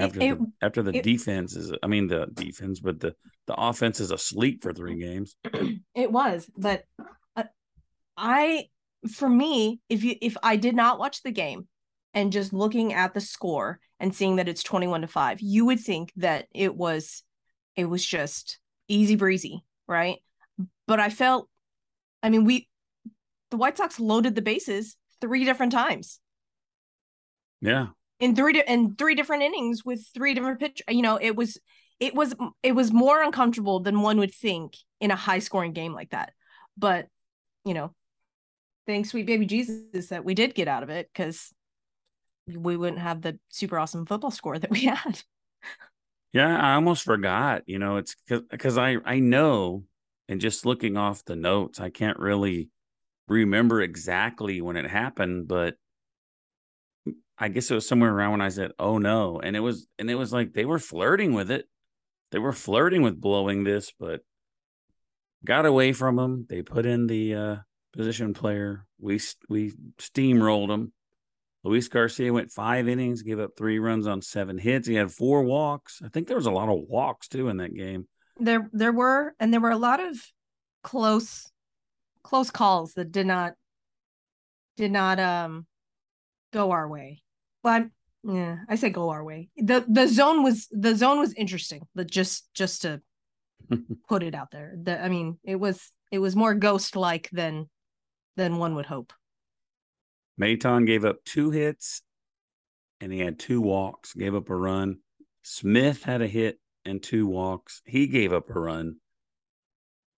after 0.00 0.20
It- 0.22 0.38
the 0.38 0.52
after 0.62 0.82
the 0.82 0.96
it- 0.96 1.04
defense 1.04 1.56
is. 1.56 1.72
I 1.82 1.86
mean 1.86 2.06
the 2.08 2.26
defense, 2.32 2.80
but 2.80 3.00
the 3.00 3.14
the 3.46 3.54
offense 3.60 4.00
is 4.00 4.10
asleep 4.10 4.62
for 4.62 4.72
three 4.72 4.98
games. 4.98 5.36
It 5.94 6.10
was, 6.12 6.48
but 6.56 6.84
uh, 7.36 7.44
I, 8.16 8.68
for 9.12 9.28
me, 9.28 9.80
if 9.88 10.04
you 10.04 10.14
if 10.20 10.36
I 10.42 10.56
did 10.56 10.74
not 10.74 10.98
watch 10.98 11.22
the 11.22 11.30
game 11.32 11.68
and 12.14 12.32
just 12.32 12.52
looking 12.52 12.92
at 12.92 13.14
the 13.14 13.20
score 13.20 13.80
and 13.98 14.14
seeing 14.14 14.36
that 14.36 14.48
it's 14.48 14.62
twenty 14.62 14.86
one 14.86 15.00
to 15.02 15.06
five, 15.06 15.40
you 15.40 15.64
would 15.66 15.80
think 15.80 16.12
that 16.16 16.46
it 16.54 16.74
was, 16.76 17.22
it 17.76 17.84
was 17.86 18.04
just 18.04 18.58
easy 18.88 19.16
breezy, 19.16 19.62
right? 19.86 20.18
But 20.86 21.00
I 21.00 21.08
felt, 21.10 21.48
I 22.22 22.28
mean, 22.30 22.44
we, 22.44 22.68
the 23.50 23.56
White 23.56 23.76
Sox 23.78 23.98
loaded 24.00 24.34
the 24.34 24.42
bases 24.42 24.96
three 25.20 25.44
different 25.44 25.72
times 25.72 26.18
Yeah, 27.60 27.88
in 28.20 28.36
three 28.36 28.52
di- 28.52 28.64
in 28.66 28.94
three 28.94 29.14
different 29.14 29.42
innings 29.42 29.84
with 29.84 30.06
three 30.14 30.34
different 30.34 30.60
pitch. 30.60 30.82
You 30.88 31.02
know, 31.02 31.18
it 31.20 31.34
was 31.34 31.58
it 31.98 32.14
was 32.14 32.34
it 32.62 32.72
was 32.72 32.92
more 32.92 33.22
uncomfortable 33.22 33.80
than 33.80 34.02
one 34.02 34.18
would 34.18 34.34
think 34.34 34.76
in 35.00 35.10
a 35.10 35.16
high 35.16 35.38
scoring 35.38 35.72
game 35.72 35.92
like 35.92 36.10
that. 36.10 36.32
But 36.76 37.08
you 37.64 37.74
know, 37.74 37.94
thanks 38.86 39.10
sweet 39.10 39.26
baby 39.26 39.46
Jesus 39.46 40.08
that 40.08 40.24
we 40.24 40.34
did 40.34 40.54
get 40.54 40.68
out 40.68 40.82
of 40.82 40.90
it 40.90 41.08
because 41.12 41.52
we 42.46 42.76
wouldn't 42.76 43.00
have 43.00 43.22
the 43.22 43.38
super 43.48 43.78
awesome 43.78 44.06
football 44.06 44.30
score 44.30 44.58
that 44.58 44.70
we 44.70 44.84
had. 44.84 45.22
yeah. 46.32 46.58
I 46.58 46.74
almost 46.74 47.04
forgot. 47.04 47.62
You 47.66 47.78
know, 47.78 47.96
it's 47.96 48.14
because 48.28 48.78
I 48.78 48.96
I 49.04 49.18
know, 49.18 49.84
and 50.28 50.40
just 50.40 50.66
looking 50.66 50.96
off 50.96 51.24
the 51.24 51.36
notes, 51.36 51.80
I 51.80 51.90
can't 51.90 52.18
really 52.18 52.68
remember 53.28 53.80
exactly 53.80 54.60
when 54.60 54.76
it 54.76 54.90
happened, 54.90 55.48
but 55.48 55.76
I 57.42 57.48
guess 57.48 57.70
it 57.70 57.74
was 57.74 57.88
somewhere 57.88 58.12
around 58.12 58.32
when 58.32 58.40
I 58.42 58.50
said, 58.50 58.72
"Oh 58.78 58.98
no," 58.98 59.40
and 59.40 59.56
it 59.56 59.60
was 59.60 59.88
and 59.98 60.10
it 60.10 60.14
was 60.14 60.30
like 60.30 60.52
they 60.52 60.66
were 60.66 60.78
flirting 60.78 61.32
with 61.32 61.50
it. 61.50 61.66
They 62.30 62.38
were 62.38 62.52
flirting 62.52 63.00
with 63.00 63.18
blowing 63.18 63.64
this, 63.64 63.92
but 63.98 64.20
got 65.44 65.64
away 65.64 65.94
from 65.94 66.16
them. 66.16 66.46
They 66.48 66.60
put 66.60 66.84
in 66.84 67.06
the 67.06 67.34
uh, 67.34 67.56
position 67.94 68.34
player. 68.34 68.86
We 68.98 69.20
we 69.48 69.72
steamrolled 69.98 70.68
them. 70.68 70.92
Luis 71.64 71.88
Garcia 71.88 72.32
went 72.32 72.52
five 72.52 72.88
innings, 72.88 73.22
gave 73.22 73.40
up 73.40 73.52
three 73.56 73.78
runs 73.78 74.06
on 74.06 74.20
seven 74.20 74.58
hits. 74.58 74.86
He 74.86 74.94
had 74.94 75.10
four 75.10 75.42
walks. 75.42 76.00
I 76.04 76.08
think 76.08 76.28
there 76.28 76.36
was 76.36 76.46
a 76.46 76.50
lot 76.50 76.68
of 76.68 76.78
walks 76.88 77.26
too 77.26 77.48
in 77.48 77.56
that 77.56 77.74
game. 77.74 78.06
There 78.38 78.68
there 78.72 78.92
were 78.92 79.34
and 79.40 79.52
there 79.52 79.60
were 79.60 79.70
a 79.70 79.78
lot 79.78 80.00
of 80.00 80.16
close 80.82 81.50
close 82.22 82.50
calls 82.50 82.94
that 82.94 83.12
did 83.12 83.26
not 83.26 83.54
did 84.76 84.90
not 84.90 85.18
um 85.18 85.66
go 86.52 86.70
our 86.70 86.88
way. 86.88 87.22
Well, 87.62 87.74
I'm, 87.74 87.92
yeah, 88.22 88.58
I 88.68 88.74
say 88.76 88.90
go 88.90 89.10
our 89.10 89.24
way. 89.24 89.48
The 89.56 89.84
the 89.88 90.06
zone 90.06 90.42
was 90.42 90.68
the 90.70 90.94
zone 90.94 91.18
was 91.18 91.32
interesting, 91.34 91.86
but 91.94 92.10
just 92.10 92.52
just 92.54 92.82
to 92.82 93.00
put 94.08 94.22
it 94.22 94.34
out 94.34 94.50
there. 94.50 94.74
The, 94.82 95.02
I 95.02 95.08
mean, 95.08 95.38
it 95.44 95.56
was 95.56 95.92
it 96.10 96.18
was 96.18 96.36
more 96.36 96.54
ghost 96.54 96.96
like 96.96 97.30
than 97.30 97.68
than 98.36 98.58
one 98.58 98.74
would 98.74 98.86
hope. 98.86 99.12
Maton 100.40 100.86
gave 100.86 101.04
up 101.04 101.24
two 101.24 101.50
hits 101.50 102.02
and 103.00 103.12
he 103.12 103.20
had 103.20 103.38
two 103.38 103.60
walks, 103.60 104.14
gave 104.14 104.34
up 104.34 104.48
a 104.50 104.56
run. 104.56 104.98
Smith 105.42 106.04
had 106.04 106.22
a 106.22 106.26
hit 106.26 106.58
and 106.84 107.02
two 107.02 107.26
walks. 107.26 107.82
He 107.84 108.06
gave 108.06 108.32
up 108.32 108.48
a 108.50 108.58
run. 108.58 108.96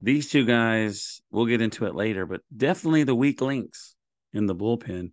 These 0.01 0.31
two 0.31 0.45
guys, 0.45 1.23
we'll 1.31 1.47
get 1.47 1.61
into 1.61 1.87
it 1.87 1.95
later, 1.95 2.27
but 2.27 2.41
definitely 2.57 3.05
the 3.05 3.15
weak 3.15 3.41
links 3.41 3.95
in 4.33 4.47
the 4.47 4.55
bullpen. 4.55 5.13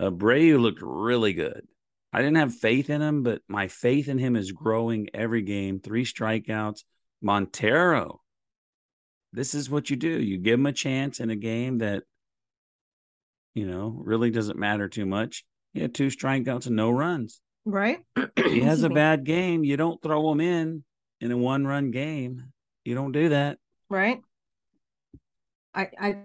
Abreu 0.00 0.60
looked 0.60 0.80
really 0.82 1.32
good. 1.32 1.66
I 2.12 2.18
didn't 2.22 2.36
have 2.36 2.54
faith 2.54 2.88
in 2.88 3.02
him, 3.02 3.22
but 3.22 3.42
my 3.48 3.68
faith 3.68 4.08
in 4.08 4.18
him 4.18 4.36
is 4.36 4.52
growing 4.52 5.08
every 5.12 5.42
game. 5.42 5.80
Three 5.80 6.04
strikeouts. 6.04 6.84
Montero, 7.20 8.20
this 9.32 9.54
is 9.54 9.68
what 9.68 9.90
you 9.90 9.96
do. 9.96 10.08
You 10.08 10.38
give 10.38 10.58
him 10.60 10.66
a 10.66 10.72
chance 10.72 11.20
in 11.20 11.30
a 11.30 11.36
game 11.36 11.78
that, 11.78 12.04
you 13.54 13.66
know, 13.66 14.00
really 14.04 14.30
doesn't 14.30 14.58
matter 14.58 14.88
too 14.88 15.04
much. 15.04 15.44
He 15.74 15.80
had 15.80 15.94
two 15.94 16.06
strikeouts 16.06 16.66
and 16.66 16.76
no 16.76 16.90
runs. 16.90 17.40
Right? 17.64 17.98
He 18.36 18.60
has 18.60 18.82
a 18.82 18.88
bad 18.88 19.24
game. 19.24 19.62
You 19.64 19.76
don't 19.76 20.00
throw 20.02 20.30
him 20.32 20.40
in 20.40 20.84
in 21.20 21.30
a 21.32 21.36
one 21.36 21.66
run 21.66 21.90
game. 21.90 22.52
You 22.84 22.94
don't 22.94 23.12
do 23.12 23.28
that. 23.30 23.58
right 23.90 24.20
i 25.74 25.88
i 26.00 26.16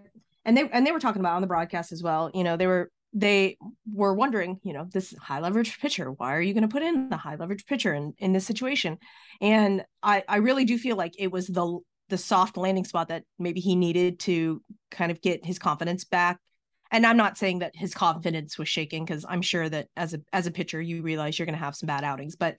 and 0.46 0.56
they 0.56 0.70
and 0.70 0.88
they 0.88 0.92
were 0.94 1.00
talking 1.00 1.20
about 1.20 1.36
on 1.36 1.42
the 1.42 1.48
broadcast 1.48 1.92
as 1.92 2.02
well 2.02 2.32
you 2.34 2.44
know 2.44 2.56
they 2.56 2.68
were 2.68 2.90
they 3.14 3.58
were 3.92 4.14
wondering 4.14 4.60
you 4.64 4.74
know 4.74 4.88
this 4.92 5.14
high 5.22 5.40
leverage 5.40 5.80
pitcher 5.80 6.12
why 6.12 6.34
are 6.36 6.42
you 6.42 6.54
going 6.54 6.64
to 6.64 6.68
put 6.68 6.82
in 6.82 7.10
the 7.10 7.18
high 7.18 7.36
leverage 7.36 7.66
pitcher 7.66 7.94
in 7.94 8.14
in 8.18 8.34
this 8.34 8.46
situation? 8.46 8.98
And 9.42 9.86
i 10.02 10.24
i 10.28 10.38
really 10.38 10.66
do 10.66 10.78
feel 10.78 10.96
like 10.96 11.14
it 11.18 11.32
was 11.32 11.48
the 11.48 11.80
the 12.10 12.18
soft 12.18 12.58
landing 12.58 12.86
spot 12.86 13.10
that 13.10 13.24
maybe 13.40 13.60
he 13.60 13.76
needed 13.76 14.20
to 14.20 14.62
kind 14.92 15.12
of 15.12 15.22
get 15.22 15.46
his 15.46 15.60
confidence 15.60 16.04
back. 16.04 16.40
And 16.92 17.06
i'm 17.06 17.18
not 17.18 17.38
saying 17.38 17.60
that 17.60 17.76
his 17.76 17.94
confidence 17.94 18.58
was 18.58 18.70
shaking 18.70 19.06
because 19.06 19.26
i'm 19.28 19.42
sure 19.42 19.70
that 19.70 19.88
as 19.96 20.14
a 20.14 20.22
as 20.32 20.48
a 20.48 20.52
pitcher 20.52 20.82
you 20.82 21.02
realize 21.02 21.38
you're 21.38 21.46
going 21.46 21.58
to 21.58 21.64
have 21.64 21.76
some 21.76 21.88
bad 21.88 22.04
outings. 22.04 22.36
But 22.36 22.58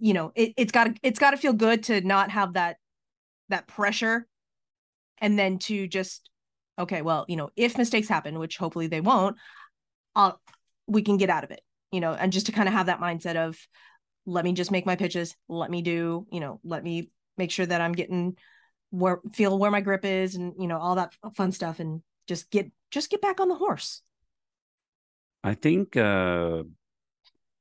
you 0.00 0.14
know 0.14 0.32
it, 0.34 0.52
it's 0.56 0.72
got 0.72 0.84
to 0.84 0.94
it's 1.02 1.18
got 1.18 1.32
to 1.32 1.36
feel 1.36 1.52
good 1.52 1.84
to 1.84 2.00
not 2.00 2.30
have 2.30 2.54
that 2.54 2.76
that 3.48 3.66
pressure 3.66 4.26
and 5.18 5.38
then 5.38 5.58
to 5.58 5.86
just 5.86 6.28
okay 6.78 7.02
well 7.02 7.24
you 7.28 7.36
know 7.36 7.50
if 7.56 7.76
mistakes 7.76 8.08
happen 8.08 8.38
which 8.38 8.56
hopefully 8.56 8.86
they 8.86 9.00
won't 9.00 9.36
i'll 10.14 10.40
we 10.86 11.02
can 11.02 11.16
get 11.16 11.30
out 11.30 11.44
of 11.44 11.50
it 11.50 11.60
you 11.90 12.00
know 12.00 12.12
and 12.12 12.32
just 12.32 12.46
to 12.46 12.52
kind 12.52 12.68
of 12.68 12.74
have 12.74 12.86
that 12.86 13.00
mindset 13.00 13.36
of 13.36 13.56
let 14.26 14.44
me 14.44 14.52
just 14.52 14.70
make 14.70 14.86
my 14.86 14.96
pitches 14.96 15.36
let 15.48 15.70
me 15.70 15.82
do 15.82 16.26
you 16.30 16.40
know 16.40 16.60
let 16.64 16.82
me 16.82 17.10
make 17.36 17.50
sure 17.50 17.66
that 17.66 17.80
i'm 17.80 17.92
getting 17.92 18.36
where 18.90 19.20
feel 19.32 19.58
where 19.58 19.70
my 19.70 19.80
grip 19.80 20.04
is 20.04 20.34
and 20.34 20.54
you 20.58 20.68
know 20.68 20.78
all 20.78 20.96
that 20.96 21.12
fun 21.34 21.50
stuff 21.52 21.80
and 21.80 22.02
just 22.26 22.50
get 22.50 22.70
just 22.90 23.10
get 23.10 23.20
back 23.22 23.40
on 23.40 23.48
the 23.48 23.54
horse 23.54 24.02
I 25.44 25.54
think 25.54 25.96
uh 25.96 26.62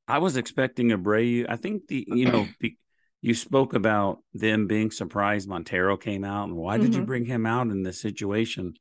I 0.07 0.17
was 0.19 0.37
expecting 0.37 0.89
Abreu. 0.89 1.45
I 1.49 1.55
think 1.55 1.87
the 1.87 2.03
you 2.07 2.25
know 2.27 2.47
the, 2.59 2.75
you 3.21 3.33
spoke 3.33 3.73
about 3.73 4.19
them 4.33 4.67
being 4.67 4.91
surprised 4.91 5.47
Montero 5.47 5.97
came 5.97 6.23
out 6.23 6.47
and 6.47 6.55
why 6.55 6.77
did 6.77 6.93
you 6.93 7.01
Mhm. 7.01 7.07
bring 7.07 7.25
him 7.25 7.45
out 7.45 7.67
in 7.67 7.83
this 7.83 8.01
situation? 8.01 8.75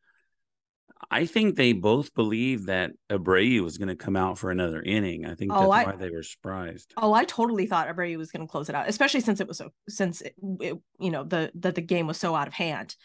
I 1.10 1.26
think 1.26 1.56
they 1.56 1.72
both 1.72 2.14
believed 2.14 2.66
that 2.66 2.92
Abreu 3.10 3.62
was 3.62 3.78
going 3.78 3.88
to 3.88 3.96
come 3.96 4.16
out 4.16 4.38
for 4.38 4.50
another 4.50 4.82
inning. 4.82 5.24
I 5.24 5.34
think 5.34 5.52
oh, 5.52 5.54
that's 5.54 5.66
Oh, 5.66 5.70
I- 5.70 5.84
why 5.84 5.96
they 5.96 6.10
were 6.10 6.22
surprised. 6.22 6.92
Oh, 6.96 7.12
I 7.12 7.24
totally 7.24 7.66
thought 7.66 7.88
Abreu 7.88 8.16
was 8.18 8.30
going 8.32 8.46
to 8.46 8.50
close 8.50 8.68
it 8.68 8.74
out, 8.74 8.88
especially 8.88 9.20
since 9.20 9.40
it 9.40 9.48
was 9.48 9.58
so 9.58 9.70
since 9.88 10.20
it, 10.20 10.34
it, 10.60 10.78
you 10.98 11.10
know 11.10 11.24
the 11.24 11.50
that 11.56 11.74
the 11.74 11.80
game 11.80 12.06
was 12.06 12.18
so 12.18 12.34
out 12.34 12.48
of 12.48 12.54
hand 12.54 12.96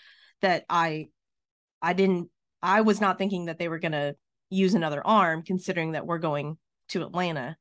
that 0.41 0.65
I 0.69 1.07
I 1.81 1.93
didn't 1.93 2.29
I 2.61 2.81
was 2.81 2.99
not 2.99 3.17
thinking 3.17 3.45
that 3.45 3.59
they 3.59 3.69
were 3.69 3.79
going 3.79 3.91
to 3.93 4.15
use 4.49 4.73
another 4.73 5.05
arm 5.05 5.43
considering 5.43 5.93
that 5.93 6.05
we're 6.05 6.17
going 6.19 6.57
to 6.89 7.01
Atlanta 7.03 7.57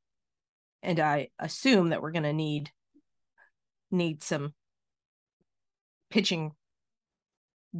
and 0.83 0.99
I 0.99 1.29
assume 1.39 1.89
that 1.89 2.01
we're 2.01 2.11
going 2.11 2.23
to 2.23 2.33
need 2.33 2.71
need 3.91 4.23
some 4.23 4.53
pitching 6.09 6.51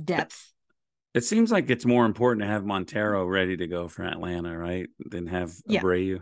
depth. 0.04 0.52
It 1.16 1.24
seems 1.24 1.50
like 1.50 1.70
it's 1.70 1.86
more 1.86 2.06
important 2.06 2.42
to 2.42 2.48
have 2.48 2.66
Montero 2.66 3.26
ready 3.26 3.56
to 3.56 3.68
go 3.68 3.88
for 3.88 4.04
Atlanta, 4.04 4.56
right, 4.58 4.88
than 5.00 5.28
have 5.28 5.54
Yeah. 5.66 5.82
Abreu. 5.82 6.22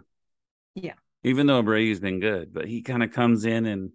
Yeah. 0.75 0.93
Even 1.23 1.47
though 1.47 1.63
Abreu's 1.63 1.99
been 1.99 2.19
good, 2.19 2.53
but 2.53 2.67
he 2.67 2.83
kind 2.83 3.01
of 3.01 3.11
comes 3.11 3.43
in 3.45 3.65
in 3.65 3.91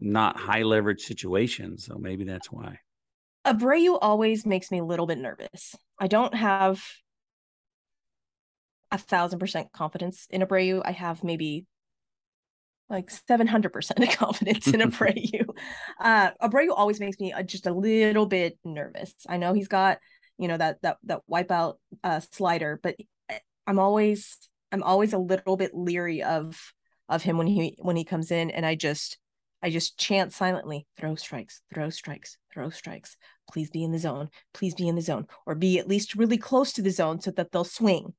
not 0.00 0.38
high 0.38 0.62
leverage 0.62 1.02
situations, 1.02 1.84
so 1.84 1.98
maybe 1.98 2.24
that's 2.24 2.50
why. 2.50 2.78
Abreu 3.46 3.98
always 4.00 4.46
makes 4.46 4.70
me 4.70 4.78
a 4.78 4.84
little 4.84 5.06
bit 5.06 5.18
nervous. 5.18 5.74
I 5.98 6.06
don't 6.06 6.34
have 6.34 6.82
a 8.90 8.96
thousand 8.96 9.38
percent 9.38 9.70
confidence 9.72 10.26
in 10.30 10.40
Abreu. 10.40 10.80
I 10.82 10.92
have 10.92 11.22
maybe 11.22 11.66
like 12.88 13.10
700% 13.10 14.16
confidence 14.16 14.68
in 14.68 14.80
Abreu. 14.80 15.44
uh, 16.00 16.30
Abreu 16.42 16.68
always 16.74 17.00
makes 17.00 17.18
me 17.18 17.32
uh, 17.32 17.42
just 17.42 17.66
a 17.66 17.72
little 17.72 18.26
bit 18.26 18.58
nervous. 18.64 19.14
I 19.28 19.38
know 19.38 19.52
he's 19.54 19.68
got, 19.68 19.98
you 20.42 20.48
know, 20.48 20.56
that, 20.56 20.82
that, 20.82 20.98
that 21.04 21.22
wipeout 21.30 21.76
uh, 22.04 22.20
slider, 22.20 22.78
but 22.82 22.96
I'm 23.66 23.78
always, 23.78 24.36
I'm 24.70 24.82
always 24.82 25.12
a 25.12 25.18
little 25.18 25.56
bit 25.56 25.74
leery 25.74 26.22
of, 26.22 26.72
of 27.08 27.22
him 27.22 27.36
when 27.36 27.46
he 27.46 27.76
when 27.78 27.96
he 27.96 28.04
comes 28.04 28.30
in 28.30 28.50
and 28.50 28.64
I 28.64 28.74
just 28.74 29.18
I 29.62 29.70
just 29.70 29.98
chant 29.98 30.32
silently, 30.32 30.86
throw 30.96 31.14
strikes, 31.14 31.60
throw 31.72 31.90
strikes, 31.90 32.36
throw 32.52 32.70
strikes. 32.70 33.16
Please 33.50 33.70
be 33.70 33.84
in 33.84 33.92
the 33.92 33.98
zone. 33.98 34.28
Please 34.52 34.74
be 34.74 34.88
in 34.88 34.96
the 34.96 35.02
zone 35.02 35.26
or 35.46 35.54
be 35.54 35.78
at 35.78 35.86
least 35.86 36.16
really 36.16 36.38
close 36.38 36.72
to 36.72 36.82
the 36.82 36.90
zone 36.90 37.20
so 37.20 37.30
that 37.30 37.52
they'll 37.52 37.64
swing. 37.64 38.14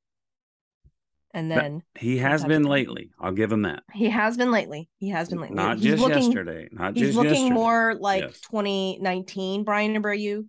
And 1.36 1.50
then 1.50 1.82
but 1.94 2.04
he 2.04 2.20
has 2.20 2.46
been 2.46 2.64
lately. 2.64 3.10
I'll 3.20 3.32
give 3.32 3.52
him 3.52 3.64
that. 3.64 3.82
He 3.92 4.10
has 4.10 4.38
been 4.38 4.52
lately. 4.52 4.88
He 5.00 5.10
has 5.10 5.30
been 5.30 5.42
lately. 5.42 5.56
Not 5.56 5.80
he's 5.80 5.86
just 5.94 6.04
looking, 6.04 6.24
yesterday. 6.24 6.70
Not 6.72 6.96
he's 6.96 7.08
just 7.08 7.18
looking 7.18 7.32
yesterday. 7.32 7.54
more 7.54 7.96
like 8.00 8.22
yes. 8.22 8.40
2019 8.42 9.64
Bryan 9.64 10.02
Abreu 10.02 10.48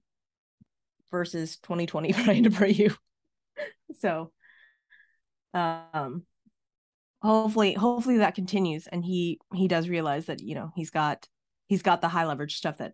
versus 1.14 1.56
2020 1.58 2.12
Bryan 2.12 2.44
Abreu. 2.44 2.96
so 3.98 4.32
um 5.54 6.24
hopefully 7.22 7.72
hopefully 7.74 8.18
that 8.18 8.34
continues 8.34 8.86
and 8.86 9.04
he 9.04 9.40
he 9.54 9.68
does 9.68 9.88
realize 9.88 10.26
that 10.26 10.40
you 10.40 10.54
know 10.54 10.70
he's 10.74 10.90
got 10.90 11.26
he's 11.68 11.82
got 11.82 12.00
the 12.00 12.08
high 12.08 12.26
leverage 12.26 12.56
stuff 12.56 12.78
that 12.78 12.92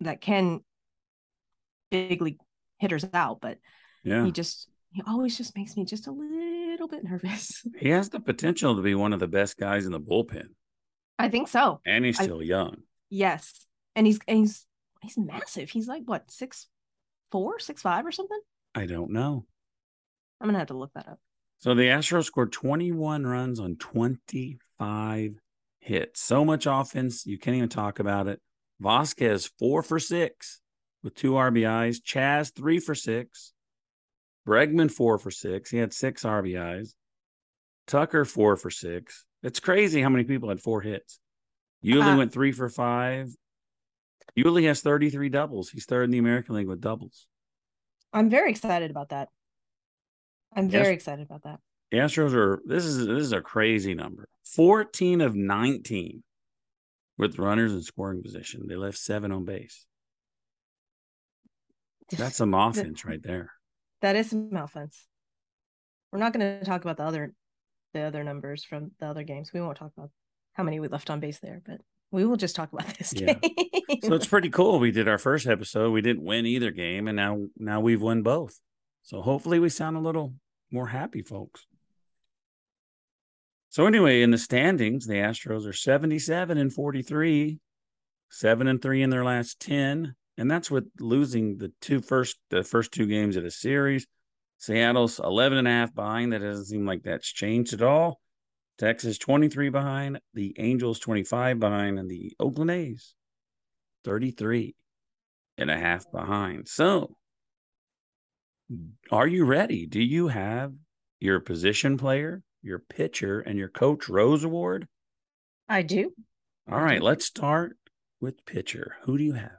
that 0.00 0.20
can 0.20 0.60
big 1.90 2.22
league 2.22 2.38
hitters 2.78 3.04
out 3.12 3.40
but 3.40 3.58
yeah. 4.04 4.24
he 4.24 4.30
just 4.30 4.68
he 4.92 5.02
always 5.06 5.36
just 5.36 5.56
makes 5.56 5.76
me 5.76 5.84
just 5.84 6.06
a 6.06 6.12
little 6.12 6.88
bit 6.88 7.04
nervous. 7.04 7.64
He 7.78 7.90
has 7.90 8.10
the 8.10 8.20
potential 8.20 8.76
to 8.76 8.82
be 8.82 8.94
one 8.94 9.12
of 9.12 9.20
the 9.20 9.28
best 9.28 9.56
guys 9.56 9.86
in 9.86 9.92
the 9.92 10.00
bullpen. 10.00 10.48
I 11.18 11.28
think 11.28 11.48
so. 11.48 11.80
And 11.86 12.04
he's 12.04 12.18
still 12.18 12.40
I, 12.40 12.44
young. 12.44 12.76
Yes. 13.10 13.66
And 13.94 14.06
he's 14.06 14.18
and 14.26 14.38
he's 14.38 14.66
he's 15.02 15.18
massive. 15.18 15.70
He's 15.70 15.86
like 15.86 16.02
what 16.06 16.30
six 16.30 16.66
four 17.30 17.58
six 17.58 17.82
five 17.82 18.06
or 18.06 18.12
something 18.12 18.40
i 18.74 18.86
don't 18.86 19.10
know 19.10 19.44
i'm 20.40 20.48
gonna 20.48 20.58
have 20.58 20.68
to 20.68 20.76
look 20.76 20.92
that 20.94 21.08
up 21.08 21.18
so 21.60 21.74
the 21.74 21.82
Astros 21.82 22.24
scored 22.24 22.52
21 22.52 23.26
runs 23.26 23.60
on 23.60 23.76
25 23.76 25.40
hits. 25.80 26.20
So 26.20 26.42
much 26.42 26.66
offense, 26.66 27.26
you 27.26 27.38
can't 27.38 27.56
even 27.56 27.68
talk 27.68 27.98
about 27.98 28.28
it. 28.28 28.40
Vázquez, 28.82 29.50
four 29.58 29.82
for 29.82 29.98
six 29.98 30.62
with 31.02 31.14
two 31.14 31.32
RBIs. 31.32 31.98
Chas, 32.02 32.50
three 32.50 32.80
for 32.80 32.94
six. 32.94 33.52
Bregman, 34.48 34.90
four 34.90 35.18
for 35.18 35.30
six. 35.30 35.70
He 35.70 35.76
had 35.76 35.92
six 35.92 36.22
RBIs. 36.22 36.94
Tucker, 37.86 38.24
four 38.24 38.56
for 38.56 38.70
six. 38.70 39.26
It's 39.42 39.60
crazy 39.60 40.00
how 40.00 40.08
many 40.08 40.24
people 40.24 40.48
had 40.48 40.62
four 40.62 40.80
hits. 40.80 41.20
Yuli 41.84 42.14
uh, 42.14 42.16
went 42.16 42.32
three 42.32 42.52
for 42.52 42.70
five. 42.70 43.34
Yuli 44.38 44.66
has 44.66 44.80
33 44.80 45.28
doubles. 45.28 45.70
He's 45.70 45.84
third 45.84 46.04
in 46.04 46.10
the 46.10 46.18
American 46.18 46.54
League 46.54 46.68
with 46.68 46.80
doubles. 46.80 47.26
I'm 48.12 48.30
very 48.30 48.50
excited 48.50 48.90
about 48.90 49.10
that. 49.10 49.28
I'm 50.54 50.68
very 50.68 50.94
excited 50.94 51.24
about 51.24 51.44
that. 51.44 51.60
The 51.90 51.98
Astros 51.98 52.34
are 52.34 52.60
this 52.64 52.84
is 52.84 53.06
this 53.06 53.22
is 53.22 53.32
a 53.32 53.40
crazy 53.40 53.94
number. 53.94 54.28
14 54.44 55.20
of 55.20 55.34
19 55.34 56.22
with 57.18 57.38
runners 57.38 57.72
in 57.72 57.82
scoring 57.82 58.22
position. 58.22 58.66
They 58.68 58.76
left 58.76 58.98
seven 58.98 59.32
on 59.32 59.44
base. 59.44 59.84
That's 62.10 62.36
some 62.36 62.54
offense 62.54 63.04
right 63.04 63.22
there. 63.22 63.52
That 64.02 64.16
is 64.16 64.30
some 64.30 64.50
offense. 64.54 65.06
We're 66.10 66.18
not 66.18 66.32
going 66.32 66.58
to 66.58 66.64
talk 66.64 66.82
about 66.82 66.96
the 66.96 67.04
other 67.04 67.32
the 67.92 68.00
other 68.02 68.24
numbers 68.24 68.64
from 68.64 68.92
the 68.98 69.06
other 69.06 69.22
games. 69.22 69.52
We 69.52 69.60
won't 69.60 69.76
talk 69.76 69.92
about 69.96 70.10
how 70.52 70.62
many 70.62 70.80
we 70.80 70.88
left 70.88 71.10
on 71.10 71.20
base 71.20 71.38
there, 71.40 71.60
but 71.64 71.80
we 72.10 72.24
will 72.24 72.36
just 72.36 72.56
talk 72.56 72.72
about 72.72 72.86
this 72.98 73.12
yeah. 73.14 73.34
so 74.02 74.14
it's 74.14 74.26
pretty 74.26 74.50
cool. 74.50 74.78
We 74.78 74.90
did 74.90 75.08
our 75.08 75.18
first 75.18 75.46
episode. 75.46 75.90
We 75.92 76.00
didn't 76.00 76.24
win 76.24 76.46
either 76.46 76.70
game, 76.70 77.08
and 77.08 77.16
now 77.16 77.46
now 77.56 77.80
we've 77.80 78.02
won 78.02 78.22
both. 78.22 78.58
So 79.02 79.22
hopefully 79.22 79.58
we 79.58 79.68
sound 79.68 79.96
a 79.96 80.00
little 80.00 80.34
more 80.70 80.88
happy, 80.88 81.22
folks. 81.22 81.66
So 83.70 83.86
anyway, 83.86 84.22
in 84.22 84.32
the 84.32 84.38
standings, 84.38 85.06
the 85.06 85.14
Astros 85.14 85.66
are 85.66 85.72
77 85.72 86.58
and 86.58 86.72
43, 86.72 87.58
7 88.28 88.66
and 88.66 88.82
3 88.82 89.02
in 89.02 89.10
their 89.10 89.24
last 89.24 89.60
10, 89.60 90.14
and 90.36 90.50
that's 90.50 90.70
with 90.70 90.90
losing 90.98 91.58
the 91.58 91.72
two 91.80 92.00
first 92.00 92.36
the 92.50 92.64
first 92.64 92.92
two 92.92 93.06
games 93.06 93.36
of 93.36 93.44
the 93.44 93.50
series. 93.50 94.06
Seattle's 94.58 95.18
11 95.18 95.56
and 95.56 95.68
a 95.68 95.70
half 95.70 95.94
behind. 95.94 96.32
That 96.32 96.42
doesn't 96.42 96.66
seem 96.66 96.84
like 96.84 97.02
that's 97.02 97.32
changed 97.32 97.72
at 97.72 97.82
all. 97.82 98.20
Texas 98.80 99.18
23 99.18 99.68
behind, 99.68 100.20
the 100.32 100.56
Angels 100.58 100.98
25 101.00 101.60
behind, 101.60 101.98
and 101.98 102.10
the 102.10 102.32
Oakland 102.40 102.70
A's 102.70 103.14
33 104.04 104.74
and 105.58 105.70
a 105.70 105.76
half 105.76 106.10
behind. 106.10 106.66
So 106.66 107.14
are 109.12 109.26
you 109.26 109.44
ready? 109.44 109.84
Do 109.84 110.00
you 110.00 110.28
have 110.28 110.72
your 111.18 111.40
position 111.40 111.98
player, 111.98 112.42
your 112.62 112.78
pitcher, 112.78 113.40
and 113.40 113.58
your 113.58 113.68
coach 113.68 114.08
Rose 114.08 114.44
Award? 114.44 114.88
I 115.68 115.82
do. 115.82 116.14
All 116.66 116.80
right, 116.80 117.02
let's 117.02 117.26
start 117.26 117.76
with 118.18 118.46
pitcher. 118.46 118.96
Who 119.02 119.18
do 119.18 119.24
you 119.24 119.34
have? 119.34 119.58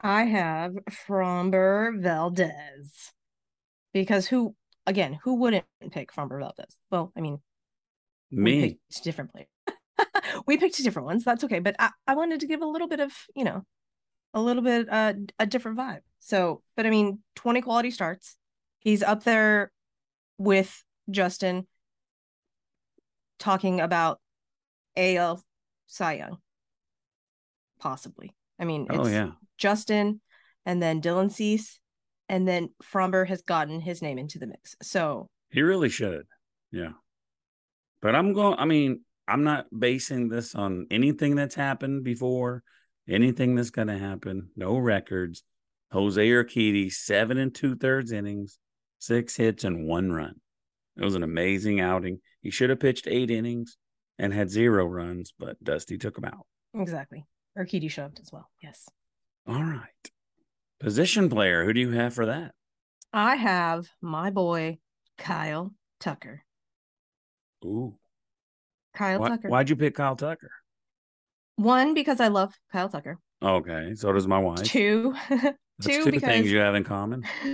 I 0.00 0.24
have 0.24 0.72
Framber 0.90 2.00
Valdez. 2.00 3.12
Because 3.92 4.28
who 4.28 4.54
again, 4.86 5.18
who 5.24 5.34
wouldn't 5.34 5.66
pick 5.90 6.10
Framber 6.10 6.40
Valdez? 6.40 6.78
Well, 6.90 7.12
I 7.14 7.20
mean, 7.20 7.40
me. 8.30 8.54
We 8.56 8.70
picked 8.70 9.04
different 9.04 9.32
players. 9.32 9.48
we 10.46 10.56
picked 10.56 10.82
different 10.82 11.06
ones. 11.06 11.24
That's 11.24 11.44
okay. 11.44 11.58
But 11.58 11.76
I, 11.78 11.90
I 12.06 12.14
wanted 12.14 12.40
to 12.40 12.46
give 12.46 12.62
a 12.62 12.66
little 12.66 12.88
bit 12.88 13.00
of, 13.00 13.12
you 13.34 13.44
know, 13.44 13.64
a 14.34 14.40
little 14.40 14.62
bit 14.62 14.88
uh, 14.90 15.14
a 15.38 15.46
different 15.46 15.78
vibe. 15.78 16.00
So, 16.20 16.62
but 16.76 16.86
I 16.86 16.90
mean, 16.90 17.20
20 17.36 17.62
quality 17.62 17.90
starts. 17.90 18.36
He's 18.78 19.02
up 19.02 19.24
there 19.24 19.72
with 20.38 20.84
Justin 21.10 21.66
talking 23.38 23.80
about 23.80 24.20
AL 24.96 25.42
Cy 25.86 26.14
Young. 26.14 26.38
Possibly. 27.78 28.34
I 28.58 28.64
mean, 28.64 28.86
oh, 28.90 29.06
yeah. 29.06 29.32
Justin 29.58 30.20
and 30.64 30.82
then 30.82 31.00
Dylan 31.00 31.30
Cease 31.30 31.78
and 32.28 32.46
then 32.46 32.70
Framber 32.82 33.26
has 33.26 33.42
gotten 33.42 33.80
his 33.80 34.02
name 34.02 34.18
into 34.18 34.38
the 34.38 34.46
mix. 34.46 34.74
So 34.82 35.28
he 35.50 35.62
really 35.62 35.88
should. 35.88 36.26
Yeah. 36.72 36.92
But 38.02 38.14
I'm 38.14 38.32
going, 38.32 38.58
I 38.58 38.64
mean, 38.64 39.00
I'm 39.28 39.44
not 39.44 39.66
basing 39.76 40.28
this 40.28 40.54
on 40.54 40.86
anything 40.90 41.34
that's 41.34 41.54
happened 41.54 42.04
before 42.04 42.62
anything 43.08 43.54
that's 43.54 43.70
going 43.70 43.88
to 43.88 43.98
happen. 43.98 44.50
No 44.56 44.76
records. 44.76 45.42
Jose 45.92 46.28
Urquidy, 46.28 46.92
seven 46.92 47.38
and 47.38 47.54
two 47.54 47.76
thirds 47.76 48.12
innings, 48.12 48.58
six 48.98 49.36
hits 49.36 49.64
and 49.64 49.86
one 49.86 50.12
run. 50.12 50.40
It 50.96 51.04
was 51.04 51.14
an 51.14 51.22
amazing 51.22 51.80
outing. 51.80 52.20
He 52.40 52.50
should 52.50 52.70
have 52.70 52.80
pitched 52.80 53.06
eight 53.06 53.30
innings 53.30 53.76
and 54.18 54.32
had 54.32 54.50
zero 54.50 54.86
runs, 54.86 55.32
but 55.38 55.62
Dusty 55.62 55.98
took 55.98 56.18
him 56.18 56.24
out. 56.24 56.46
Exactly. 56.74 57.26
Urquidy 57.56 57.90
shoved 57.90 58.20
as 58.20 58.30
well. 58.32 58.48
Yes. 58.62 58.88
All 59.46 59.62
right. 59.62 60.10
Position 60.80 61.28
player. 61.28 61.64
Who 61.64 61.72
do 61.72 61.80
you 61.80 61.90
have 61.92 62.14
for 62.14 62.26
that? 62.26 62.52
I 63.12 63.36
have 63.36 63.86
my 64.02 64.30
boy 64.30 64.78
Kyle 65.16 65.72
Tucker. 66.00 66.42
Ooh. 67.64 67.96
Kyle 68.94 69.20
Why, 69.20 69.28
Tucker. 69.28 69.48
Why'd 69.48 69.70
you 69.70 69.76
pick 69.76 69.94
Kyle 69.94 70.16
Tucker? 70.16 70.50
One, 71.56 71.94
because 71.94 72.20
I 72.20 72.28
love 72.28 72.52
Kyle 72.72 72.88
Tucker. 72.88 73.18
Okay, 73.42 73.94
so 73.94 74.12
does 74.12 74.26
my 74.26 74.38
wife. 74.38 74.62
Two, 74.62 75.14
because... 75.78 76.20
things 76.20 76.50
you 76.50 76.58
have 76.58 76.74
in 76.74 76.84
common. 76.84 77.24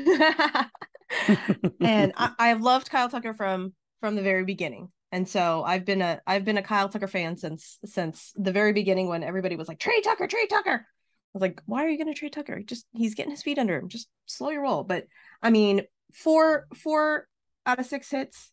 and 1.81 2.13
I, 2.17 2.31
I 2.39 2.49
have 2.49 2.61
loved 2.63 2.91
Kyle 2.91 3.09
Tucker 3.09 3.35
from 3.35 3.75
from 4.01 4.17
the 4.17 4.23
very 4.23 4.45
beginning, 4.45 4.91
and 5.11 5.29
so 5.29 5.65
I've 5.65 5.85
been 5.85 6.03
a 6.03 6.21
I've 6.27 6.45
been 6.45 6.59
a 6.59 6.63
Kyle 6.63 6.89
Tucker 6.89 7.09
fan 7.09 7.37
since 7.37 7.79
since 7.85 8.33
the 8.37 8.53
very 8.53 8.73
beginning 8.73 9.09
when 9.09 9.25
everybody 9.25 9.57
was 9.57 9.69
like 9.69 9.79
Trey 9.79 10.01
Tucker, 10.01 10.27
Trey 10.27 10.47
Tucker. 10.47 10.87
I 11.35 11.39
was 11.39 11.41
like, 11.41 11.63
why 11.65 11.85
are 11.85 11.89
you 11.89 11.97
going 11.97 12.13
to 12.13 12.19
trade 12.19 12.35
Tucker? 12.35 12.61
Just 12.63 12.87
he's 12.93 13.15
getting 13.15 13.31
his 13.31 13.43
feet 13.43 13.59
under 13.59 13.77
him. 13.77 13.89
Just 13.89 14.09
slow 14.27 14.51
your 14.51 14.63
roll. 14.63 14.85
But 14.85 15.07
I 15.43 15.51
mean, 15.51 15.83
four 16.13 16.67
four 16.77 17.27
out 17.65 17.79
of 17.79 17.87
six 17.87 18.11
hits, 18.11 18.51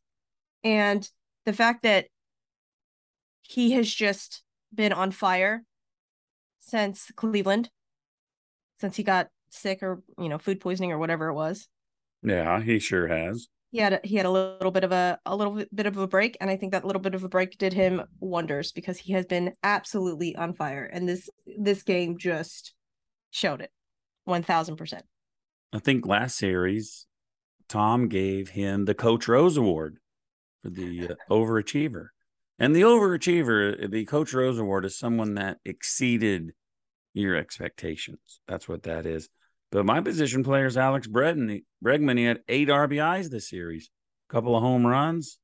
and 0.64 1.08
the 1.50 1.56
fact 1.56 1.82
that 1.82 2.06
he 3.42 3.72
has 3.72 3.92
just 3.92 4.44
been 4.72 4.94
on 4.94 5.10
fire 5.10 5.64
since 6.60 7.12
Cleveland, 7.16 7.72
since 8.80 8.96
he 8.96 9.02
got 9.02 9.30
sick 9.50 9.82
or 9.82 10.04
you 10.20 10.30
know 10.30 10.38
food 10.38 10.60
poisoning 10.60 10.92
or 10.92 11.00
whatever 11.00 11.30
it 11.30 11.34
was. 11.34 11.68
Yeah, 12.22 12.62
he 12.62 12.78
sure 12.78 13.08
has. 13.08 13.48
He 13.72 13.80
had 13.80 13.94
a, 13.94 14.00
he 14.04 14.16
had 14.16 14.28
a 14.28 14.32
little 14.32 14.70
bit 14.70 14.84
of 14.84 14.92
a 14.92 15.18
a 15.26 15.36
little 15.36 15.64
bit 15.74 15.88
of 15.88 15.98
a 15.98 16.08
break, 16.08 16.38
and 16.40 16.52
I 16.52 16.56
think 16.56 16.72
that 16.74 16.86
little 16.86 17.02
bit 17.02 17.16
of 17.16 17.24
a 17.24 17.30
break 17.30 17.58
did 17.58 17.74
him 17.74 18.04
wonders 18.20 18.72
because 18.72 19.00
he 19.00 19.14
has 19.14 19.26
been 19.26 19.54
absolutely 19.64 20.36
on 20.36 20.54
fire, 20.54 20.86
and 20.86 21.10
this 21.10 21.32
this 21.58 21.82
game 21.82 22.20
just 22.20 22.76
showed 23.32 23.62
it, 23.62 23.72
one 24.26 24.44
thousand 24.44 24.76
percent. 24.76 25.06
I 25.74 25.80
think 25.80 26.06
last 26.06 26.38
series, 26.38 27.08
Tom 27.68 28.08
gave 28.08 28.50
him 28.50 28.86
the 28.86 28.94
Coach 28.94 29.28
Rose 29.28 29.58
Award 29.58 29.98
for 30.64 30.70
the 30.70 31.10
uh, 31.10 31.16
overachiever. 31.30 32.08
And 32.58 32.76
the 32.76 32.82
overachiever, 32.82 33.90
the 33.90 34.06
Coach 34.06 34.34
Rose 34.34 34.60
Award, 34.60 34.86
is 34.86 34.98
someone 34.98 35.36
that 35.36 35.58
exceeded 35.64 36.52
your 37.14 37.36
expectations. 37.36 38.42
That's 38.48 38.68
what 38.68 38.84
that 38.84 39.06
is. 39.06 39.30
But 39.72 39.86
my 39.86 40.02
position 40.02 40.44
player 40.44 40.66
is 40.66 40.78
Alex 40.78 41.08
Bregman. 41.08 41.64
Bregman, 41.84 42.18
he 42.18 42.26
had 42.26 42.40
eight 42.48 42.70
RBIs 42.70 43.30
this 43.30 43.50
series, 43.50 43.90
a 44.30 44.34
couple 44.34 44.56
of 44.56 44.62
home 44.62 44.86
runs. 44.86 45.40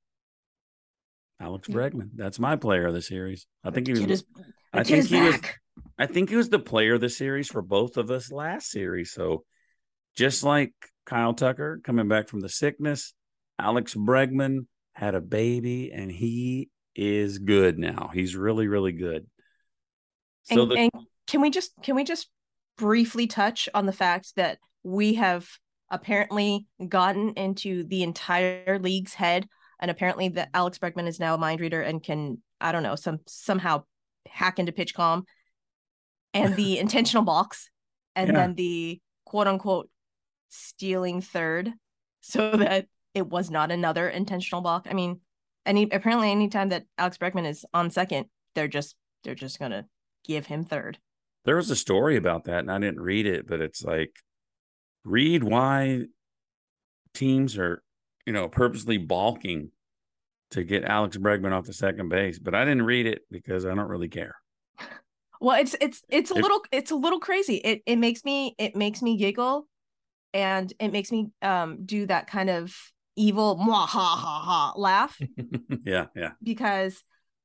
Alex 1.39 1.67
Bregman. 1.67 2.09
That's 2.15 2.39
my 2.39 2.55
player 2.55 2.87
of 2.87 2.93
the 2.93 3.01
series. 3.01 3.45
I 3.63 3.71
think 3.71 3.87
he 3.87 3.93
was. 3.93 4.01
Is, 4.01 4.25
I 4.73 4.83
think 4.83 5.05
he 5.05 5.21
was. 5.21 5.39
I 5.97 6.05
think 6.05 6.29
he 6.29 6.35
was 6.35 6.49
the 6.49 6.59
player 6.59 6.95
of 6.95 7.01
the 7.01 7.09
series 7.09 7.47
for 7.47 7.61
both 7.61 7.97
of 7.97 8.09
us 8.09 8.31
last 8.31 8.69
series. 8.69 9.11
So, 9.11 9.43
just 10.15 10.43
like 10.43 10.73
Kyle 11.05 11.33
Tucker 11.33 11.79
coming 11.83 12.07
back 12.07 12.29
from 12.29 12.39
the 12.39 12.49
sickness, 12.49 13.13
Alex 13.59 13.93
Bregman 13.93 14.65
had 14.95 15.13
a 15.13 15.21
baby, 15.21 15.91
and 15.91 16.11
he 16.11 16.69
is 16.95 17.37
good 17.37 17.77
now. 17.77 18.09
He's 18.13 18.35
really, 18.35 18.67
really 18.67 18.93
good. 18.93 19.27
So 20.43 20.61
and, 20.63 20.71
the, 20.71 20.75
and 20.75 20.91
can 21.27 21.41
we 21.41 21.49
just 21.49 21.71
can 21.83 21.95
we 21.95 22.03
just 22.03 22.29
briefly 22.77 23.27
touch 23.27 23.67
on 23.73 23.85
the 23.85 23.93
fact 23.93 24.35
that 24.35 24.59
we 24.83 25.15
have 25.15 25.47
apparently 25.89 26.67
gotten 26.87 27.33
into 27.33 27.83
the 27.83 28.03
entire 28.03 28.79
league's 28.79 29.13
head 29.13 29.47
and 29.79 29.91
apparently 29.91 30.29
that 30.29 30.49
Alex 30.53 30.77
Bregman 30.77 31.07
is 31.07 31.19
now 31.19 31.35
a 31.35 31.37
mind 31.37 31.61
reader 31.61 31.81
and 31.81 32.01
can 32.01 32.41
I 32.61 32.71
don't 32.71 32.83
know 32.83 32.95
some 32.95 33.19
somehow 33.27 33.83
hack 34.27 34.59
into 34.59 34.71
PitchCom 34.71 35.23
and 36.33 36.55
the 36.55 36.79
intentional 36.79 37.23
box 37.23 37.69
and 38.15 38.27
Yeah. 38.27 38.33
then 38.33 38.55
the 38.55 38.99
quote 39.25 39.47
unquote 39.47 39.89
stealing 40.49 41.21
third 41.21 41.71
so 42.21 42.51
that 42.57 42.87
it 43.15 43.27
was 43.27 43.49
not 43.49 43.71
another 43.71 44.07
intentional 44.09 44.61
balk. 44.61 44.85
I 44.89 44.93
mean, 44.93 45.21
any 45.65 45.83
apparently 45.91 46.29
anytime 46.31 46.69
that 46.69 46.85
Alex 46.97 47.17
Bregman 47.17 47.47
is 47.49 47.65
on 47.73 47.89
second, 47.89 48.27
they're 48.53 48.67
just 48.67 48.95
they're 49.23 49.33
just 49.35 49.57
gonna 49.57 49.87
give 50.23 50.45
him 50.45 50.63
third. 50.63 50.99
there 51.45 51.55
was 51.55 51.71
a 51.71 51.75
story 51.75 52.15
about 52.17 52.43
that, 52.45 52.59
and 52.59 52.71
I 52.71 52.77
didn't 52.79 52.99
read 53.01 53.25
it, 53.25 53.47
but 53.47 53.61
it's 53.61 53.83
like 53.83 54.11
read 55.03 55.43
why 55.43 56.05
teams 57.13 57.57
are, 57.57 57.81
you 58.25 58.33
know, 58.33 58.47
purposely 58.47 58.97
balking 58.97 59.71
to 60.51 60.63
get 60.63 60.83
Alex 60.85 61.17
Bregman 61.17 61.51
off 61.51 61.65
the 61.65 61.73
second 61.73 62.09
base. 62.09 62.39
But 62.39 62.53
I 62.55 62.65
didn't 62.65 62.83
read 62.85 63.05
it 63.07 63.21
because 63.31 63.65
I 63.65 63.69
don't 63.69 63.87
really 63.89 64.09
care. 64.09 64.35
Well, 65.41 65.59
it's 65.59 65.75
it's 65.81 66.01
it's 66.09 66.31
a 66.31 66.35
It- 66.35 66.41
little 66.41 66.61
it's 66.71 66.91
a 66.91 66.95
little 66.95 67.19
crazy. 67.19 67.55
It 67.57 67.81
it 67.85 67.97
makes 67.97 68.23
me 68.23 68.55
it 68.57 68.75
makes 68.75 69.01
me 69.01 69.17
giggle, 69.17 69.67
and 70.33 70.71
it 70.79 70.93
makes 70.93 71.11
me 71.11 71.27
um 71.41 71.85
do 71.85 72.05
that 72.07 72.27
kind 72.27 72.49
of 72.49 72.73
evil 73.15 73.57
ha 73.57 73.85
ha 73.85 74.15
ha 74.15 74.73
laugh 74.75 75.17
yeah, 75.83 76.07
yeah. 76.15 76.31
because 76.43 77.03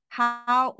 how 0.08 0.76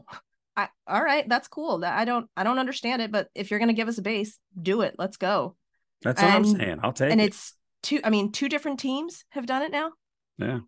I 0.57 0.68
all 0.87 1.03
right 1.03 1.29
that's 1.29 1.48
cool 1.48 1.79
that 1.79 1.96
I 1.98 2.05
don't 2.05 2.29
I 2.37 2.42
don't 2.42 2.59
understand 2.59 3.00
it 3.03 3.12
but 3.12 3.29
if 3.35 3.50
you're 3.50 3.61
gonna 3.61 3.72
give 3.72 3.88
us 3.88 3.98
a 3.98 4.03
base 4.03 4.38
do 4.61 4.81
it 4.83 4.96
let's 4.98 5.16
go 5.16 5.57
That's 6.03 6.20
what 6.20 6.31
I'm 6.31 6.44
saying. 6.44 6.81
I'll 6.83 6.92
take 6.92 7.12
and 7.12 7.20
it. 7.20 7.24
it's 7.26 7.55
two 7.83 8.00
I 8.03 8.11
mean 8.11 8.33
two 8.33 8.48
different 8.48 8.81
teams 8.81 9.24
have 9.31 9.46
done 9.46 9.62
it 9.62 9.70
now 9.70 9.92
Yeah. 10.38 10.61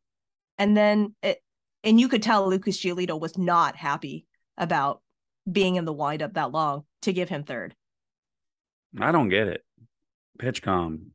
and 0.59 0.77
then 0.77 1.15
it 1.23 1.43
and 1.85 1.99
you 2.01 2.09
could 2.09 2.23
tell 2.23 2.49
Lucas 2.49 2.79
Giolito 2.79 3.19
was 3.19 3.37
not 3.37 3.75
happy 3.77 4.27
about 4.57 5.03
being 5.51 5.75
in 5.75 5.85
the 5.85 5.93
windup 5.93 6.35
that 6.35 6.53
long 6.53 6.85
to 7.03 7.13
give 7.13 7.29
him 7.29 7.43
third 7.43 7.75
I 9.01 9.11
don't 9.11 9.31
get 9.31 9.49
it. 9.49 9.65
Pitchcom. 10.39 11.07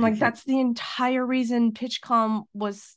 Like 0.00 0.14
Mhm. 0.14 0.18
that's 0.20 0.44
the 0.44 0.58
entire 0.60 1.24
reason 1.26 1.72
pitchcom 1.72 2.44
was 2.54 2.96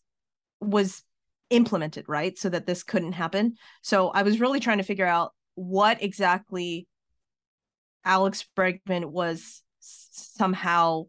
was 0.60 1.04
implemented 1.50 2.06
right? 2.08 2.38
So 2.38 2.50
that 2.50 2.66
this 2.66 2.84
couldn't 2.84 3.14
happen. 3.14 3.56
So 3.82 4.10
i 4.10 4.24
was 4.24 4.40
really 4.40 4.60
trying 4.60 4.78
to 4.80 4.84
figure 4.84 5.06
out 5.06 5.34
what 5.56 6.02
exactly 6.02 6.88
alex 8.06 8.46
bregman 8.58 9.06
was 9.06 9.62
somehow 9.80 11.04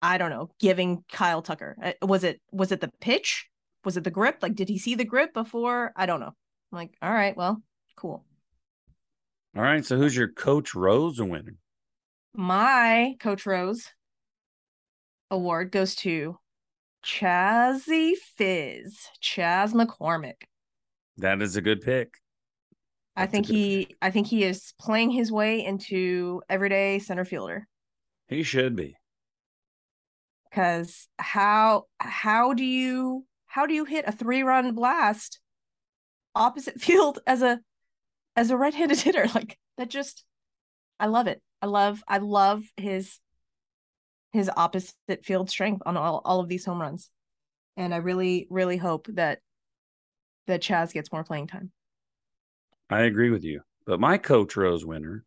i 0.00 0.16
don't 0.18 0.30
know 0.30 0.50
giving 0.60 1.04
kyle 1.10 1.42
tucker. 1.42 1.76
Uh, 1.82 1.92
was 2.06 2.24
it 2.24 2.40
was 2.52 2.70
it 2.72 2.80
the 2.80 2.90
pitch? 3.00 3.48
Was 3.84 3.96
it 3.96 4.04
the 4.04 4.10
grip? 4.10 4.38
Like 4.42 4.54
did 4.54 4.68
he 4.68 4.78
see 4.78 4.94
the 4.94 5.04
grip 5.04 5.34
before? 5.34 5.92
I 5.96 6.06
don't 6.06 6.20
know. 6.20 6.28
I'm 6.72 6.78
like 6.78 6.94
all 7.02 7.12
right 7.12 7.36
well 7.36 7.62
cool. 7.96 8.24
All 9.56 9.62
right. 9.62 9.84
So 9.84 9.96
who's 9.96 10.16
your 10.16 10.28
coach 10.28 10.74
Rose 10.74 11.20
winner? 11.20 11.56
my 12.36 13.14
coach 13.20 13.46
rose 13.46 13.88
award 15.30 15.72
goes 15.72 15.94
to 15.96 16.38
Chazzy 17.04 18.14
Fizz, 18.16 19.08
Chas 19.20 19.72
McCormick. 19.72 20.44
That 21.16 21.42
is 21.42 21.56
a 21.56 21.60
good 21.60 21.80
pick. 21.80 22.18
I 23.16 23.22
That's 23.22 23.32
a 23.38 23.42
think 23.42 23.46
he 23.46 23.96
I 24.02 24.10
think 24.10 24.26
he 24.26 24.44
is 24.44 24.72
playing 24.80 25.10
his 25.10 25.30
way 25.30 25.64
into 25.64 26.42
everyday 26.48 26.98
center 26.98 27.24
fielder. 27.24 27.68
He 28.28 28.42
should 28.42 28.76
be. 28.76 28.98
Cause 30.52 31.08
how 31.18 31.86
how 31.98 32.54
do 32.54 32.64
you 32.64 33.26
how 33.46 33.66
do 33.66 33.74
you 33.74 33.84
hit 33.84 34.04
a 34.06 34.12
three 34.12 34.42
run 34.42 34.74
blast 34.74 35.40
opposite 36.34 36.80
field 36.80 37.18
as 37.26 37.42
a 37.42 37.60
as 38.36 38.50
a 38.50 38.56
right 38.56 38.74
handed 38.74 39.00
hitter? 39.00 39.26
Like 39.34 39.58
that 39.78 39.90
just 39.90 40.24
I 41.00 41.06
love 41.06 41.26
it. 41.26 41.42
I 41.62 41.66
love 41.66 42.02
I 42.08 42.18
love 42.18 42.64
his 42.76 43.18
his 44.34 44.50
opposite 44.56 45.22
field 45.22 45.48
strength 45.48 45.80
on 45.86 45.96
all, 45.96 46.20
all 46.24 46.40
of 46.40 46.48
these 46.48 46.64
home 46.64 46.80
runs. 46.80 47.08
And 47.76 47.94
I 47.94 47.98
really, 47.98 48.48
really 48.50 48.76
hope 48.76 49.06
that 49.12 49.38
that 50.48 50.60
Chas 50.60 50.92
gets 50.92 51.12
more 51.12 51.24
playing 51.24 51.46
time. 51.46 51.70
I 52.90 53.02
agree 53.02 53.30
with 53.30 53.44
you. 53.44 53.62
But 53.86 54.00
my 54.00 54.18
coach 54.18 54.56
Rose 54.56 54.84
winner 54.84 55.24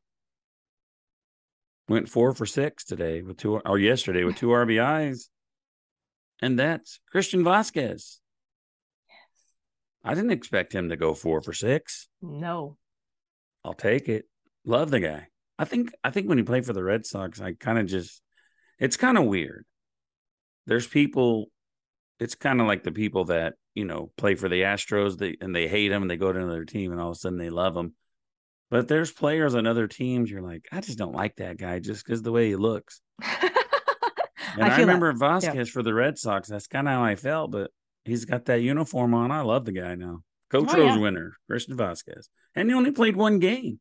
went 1.87 2.09
four 2.09 2.33
for 2.33 2.45
six 2.45 2.83
today 2.83 3.21
with 3.21 3.37
two 3.37 3.57
or 3.57 3.79
yesterday 3.79 4.25
with 4.25 4.35
two 4.35 4.47
RBIs. 4.63 5.29
And 6.41 6.59
that's 6.59 6.99
Christian 7.09 7.43
Vázquez. 7.43 8.19
Yes. 9.07 9.19
I 10.03 10.13
didn't 10.13 10.31
expect 10.31 10.75
him 10.75 10.89
to 10.89 10.97
go 10.97 11.13
four 11.13 11.41
for 11.41 11.53
six. 11.53 12.09
No. 12.21 12.77
I'll 13.63 13.73
take 13.73 14.09
it. 14.09 14.25
Love 14.65 14.91
the 14.91 14.99
guy. 14.99 15.27
I 15.57 15.63
think 15.63 15.93
I 16.03 16.11
think 16.11 16.27
when 16.27 16.37
he 16.37 16.43
played 16.43 16.65
for 16.65 16.73
the 16.73 16.83
Red 16.83 17.05
Sox, 17.05 17.39
I 17.39 17.53
kind 17.53 17.79
of 17.79 17.87
just 17.87 18.21
it's 18.79 18.97
kind 18.97 19.17
of 19.17 19.25
weird. 19.25 19.65
There's 20.65 20.87
people 20.87 21.47
it's 22.19 22.35
kind 22.35 22.59
of 22.59 22.67
like 22.67 22.83
the 22.83 22.91
people 22.91 23.25
that, 23.25 23.53
you 23.75 23.85
know, 23.85 24.11
play 24.17 24.33
for 24.35 24.49
the 24.49 24.61
Astros 24.63 25.17
they, 25.19 25.37
and 25.39 25.55
they 25.55 25.67
hate 25.67 25.89
them 25.89 26.01
and 26.01 26.09
they 26.09 26.17
go 26.17 26.33
to 26.33 26.39
another 26.39 26.65
team 26.65 26.91
and 26.91 26.99
all 26.99 27.09
of 27.11 27.15
a 27.15 27.19
sudden 27.19 27.37
they 27.37 27.51
love 27.51 27.75
them. 27.75 27.93
But 28.71 28.87
there's 28.87 29.11
players 29.11 29.53
on 29.55 29.67
other 29.67 29.87
teams 29.87 30.29
you're 30.31 30.41
like, 30.41 30.67
I 30.71 30.81
just 30.81 30.97
don't 30.97 31.13
like 31.13 31.35
that 31.35 31.57
guy 31.57 31.79
just 31.79 32.03
because 32.05 32.21
the 32.23 32.31
way 32.31 32.47
he 32.47 32.55
looks. 32.55 33.01
And 34.53 34.63
I, 34.63 34.73
I 34.73 34.77
feel 34.77 34.87
that. 34.87 34.93
remember 34.93 35.13
Vázquez 35.13 35.69
for 35.69 35.83
the 35.83 35.93
Red 35.93 36.17
Sox. 36.17 36.47
That's 36.47 36.67
kind 36.67 36.87
of 36.87 36.93
how 36.93 37.03
I 37.03 37.15
felt, 37.15 37.51
but 37.51 37.69
he's 38.05 38.25
got 38.25 38.45
that 38.45 38.61
uniform 38.61 39.13
on. 39.13 39.31
I 39.31 39.41
love 39.41 39.65
the 39.65 39.71
guy 39.71 39.93
now. 39.95 40.21
Coach 40.49 40.73
Oh, 40.73 40.77
Rose 40.77 40.95
yeah. 40.95 40.99
winner, 40.99 41.33
Christian 41.47 41.77
Vázquez. 41.77 42.27
And 42.55 42.69
he 42.69 42.75
only 42.75 42.91
played 42.91 43.15
one 43.15 43.39
game 43.39 43.79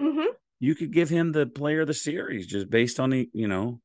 hmm 0.00 0.22
you 0.58 0.74
could 0.74 0.92
give 0.92 1.10
him 1.10 1.30
the 1.32 1.46
player 1.46 1.82
of 1.82 1.86
the 1.86 1.94
series 1.94 2.46
just 2.46 2.68
based 2.70 2.98
on 2.98 3.10
the 3.10 3.28
you 3.32 3.46
know 3.46 3.80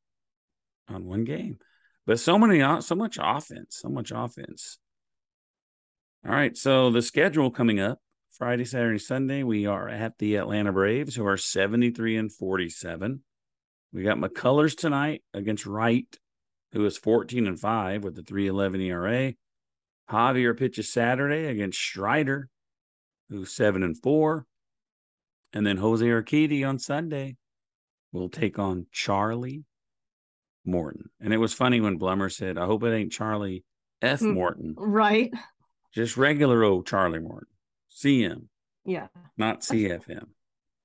on 0.90 1.06
one 1.06 1.24
game. 1.24 1.60
But 2.06 2.20
so 2.20 2.38
many 2.38 2.60
so 2.82 2.96
much 2.96 3.18
offense 3.22 3.80
so 3.82 3.90
much 3.90 4.12
offense. 4.14 4.80
All 6.26 6.32
right 6.32 6.56
so 6.58 6.92
the 6.92 7.02
schedule 7.02 7.50
coming 7.50 7.80
up 7.80 8.00
friday 8.32 8.66
saturday 8.66 9.00
sunday 9.00 9.42
we 9.42 9.66
are 9.66 9.90
at 9.90 10.18
the 10.18 10.36
atlanta 10.36 10.72
braves 10.72 11.16
who 11.16 11.26
are 11.26 11.38
73 11.38 12.16
and 12.18 12.32
47 12.32 13.24
we 13.92 14.04
got 14.04 14.18
mccullers 14.18 14.78
tonight 14.78 15.24
against 15.34 15.66
wright 15.66 16.18
who 16.74 16.86
is 16.86 16.98
14 16.98 17.48
and 17.48 17.60
5 17.60 18.04
with 18.04 18.16
the 18.16 18.22
311 18.22 18.82
era 18.82 19.34
javier 20.12 20.58
pitches 20.58 20.92
saturday 20.92 21.46
against 21.46 21.80
strider 21.80 22.50
who's 23.30 23.52
7 23.52 23.82
and 23.82 23.98
4 23.98 24.46
and 25.54 25.66
then 25.66 25.78
Jose 25.78 26.06
Urquidy 26.06 26.68
on 26.68 26.80
Sunday 26.80 27.36
will 28.12 28.30
take 28.30 28.60
on 28.60 28.88
Charlie 28.92 29.64
Morton. 30.66 31.10
And 31.20 31.34
it 31.34 31.38
was 31.38 31.54
funny 31.54 31.82
when 31.82 32.00
Blummer 32.00 32.32
said, 32.32 32.58
I 32.58 32.66
hope 32.66 32.84
it 32.84 32.94
ain't 32.94 33.12
Charlie 33.12 33.64
F. 34.02 34.20
Hmm. 34.20 34.34
Morton, 34.34 34.76
Right. 34.78 35.34
just 35.94 36.18
regular 36.18 36.64
old 36.64 36.86
Charlie 36.88 37.20
Morton. 37.20 37.48
CM, 37.92 38.48
Yeah. 38.86 39.08
not 39.38 39.62
CFM. 39.62 40.28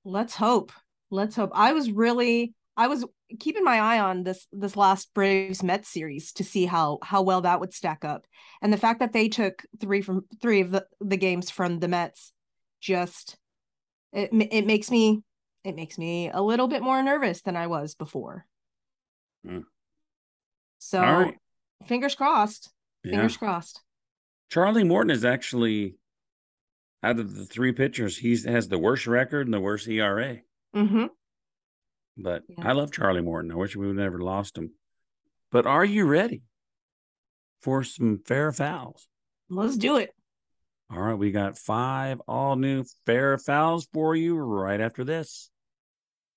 Let's 0.03 0.35
hope. 0.35 0.71
Let's 1.11 1.35
hope. 1.35 1.51
I 1.53 1.73
was 1.73 1.91
really 1.91 2.53
I 2.77 2.87
was 2.87 3.05
keeping 3.39 3.63
my 3.63 3.79
eye 3.79 3.99
on 3.99 4.23
this 4.23 4.47
this 4.51 4.75
last 4.75 5.13
Braves 5.13 5.63
Mets 5.63 5.87
series 5.87 6.33
to 6.33 6.43
see 6.43 6.65
how 6.65 6.99
how 7.01 7.21
well 7.21 7.41
that 7.41 7.59
would 7.61 7.73
stack 7.73 8.03
up. 8.03 8.25
And 8.61 8.73
the 8.73 8.77
fact 8.77 8.99
that 8.99 9.13
they 9.13 9.29
took 9.29 9.63
three 9.79 10.01
from 10.01 10.25
three 10.41 10.59
of 10.61 10.71
the, 10.71 10.85
the 10.99 11.15
games 11.17 11.49
from 11.49 11.79
the 11.79 11.87
Mets 11.87 12.33
just 12.81 13.37
it 14.11 14.29
it 14.51 14.65
makes 14.65 14.91
me 14.91 15.21
it 15.63 15.75
makes 15.75 15.97
me 15.97 16.29
a 16.29 16.41
little 16.41 16.67
bit 16.67 16.83
more 16.83 17.01
nervous 17.01 17.41
than 17.43 17.55
I 17.55 17.67
was 17.67 17.95
before. 17.95 18.45
Hmm. 19.45 19.59
So 20.79 21.01
right. 21.01 21.35
fingers 21.85 22.15
crossed. 22.15 22.71
Yeah. 23.03 23.11
Fingers 23.11 23.37
crossed. 23.37 23.81
Charlie 24.49 24.83
Morton 24.83 25.11
is 25.11 25.25
actually 25.25 25.95
out 27.05 27.19
of 27.19 27.35
the 27.35 27.45
three 27.45 27.71
pitchers, 27.71 28.17
he 28.17 28.35
has 28.45 28.67
the 28.67 28.79
worst 28.79 29.05
record 29.05 29.45
and 29.45 29.53
the 29.53 29.59
worst 29.59 29.87
ERA. 29.87 30.37
Mm-hmm. 30.75 31.05
But 32.17 32.43
Yeah. 32.47 32.67
I 32.67 32.71
love 32.71 32.91
Charlie 32.91 33.21
Morton. 33.21 33.51
I 33.51 33.55
wish 33.55 33.75
we 33.75 33.85
would 33.85 33.95
never 33.95 34.19
lost 34.19 34.57
him. 34.57 34.71
But 35.51 35.67
are 35.67 35.85
you 35.85 36.05
ready 36.05 36.41
for 37.61 37.83
some 37.83 38.19
fair 38.25 38.51
fouls? 38.51 39.07
Let's 39.49 39.77
do 39.77 39.97
it. 39.97 40.15
All 40.89 40.99
right, 40.99 41.17
we 41.17 41.31
got 41.31 41.57
five 41.57 42.21
all 42.27 42.55
new 42.55 42.85
fair 43.05 43.37
fouls 43.37 43.87
for 43.93 44.15
you 44.15 44.37
right 44.37 44.81
after 44.81 45.03
this. 45.03 45.49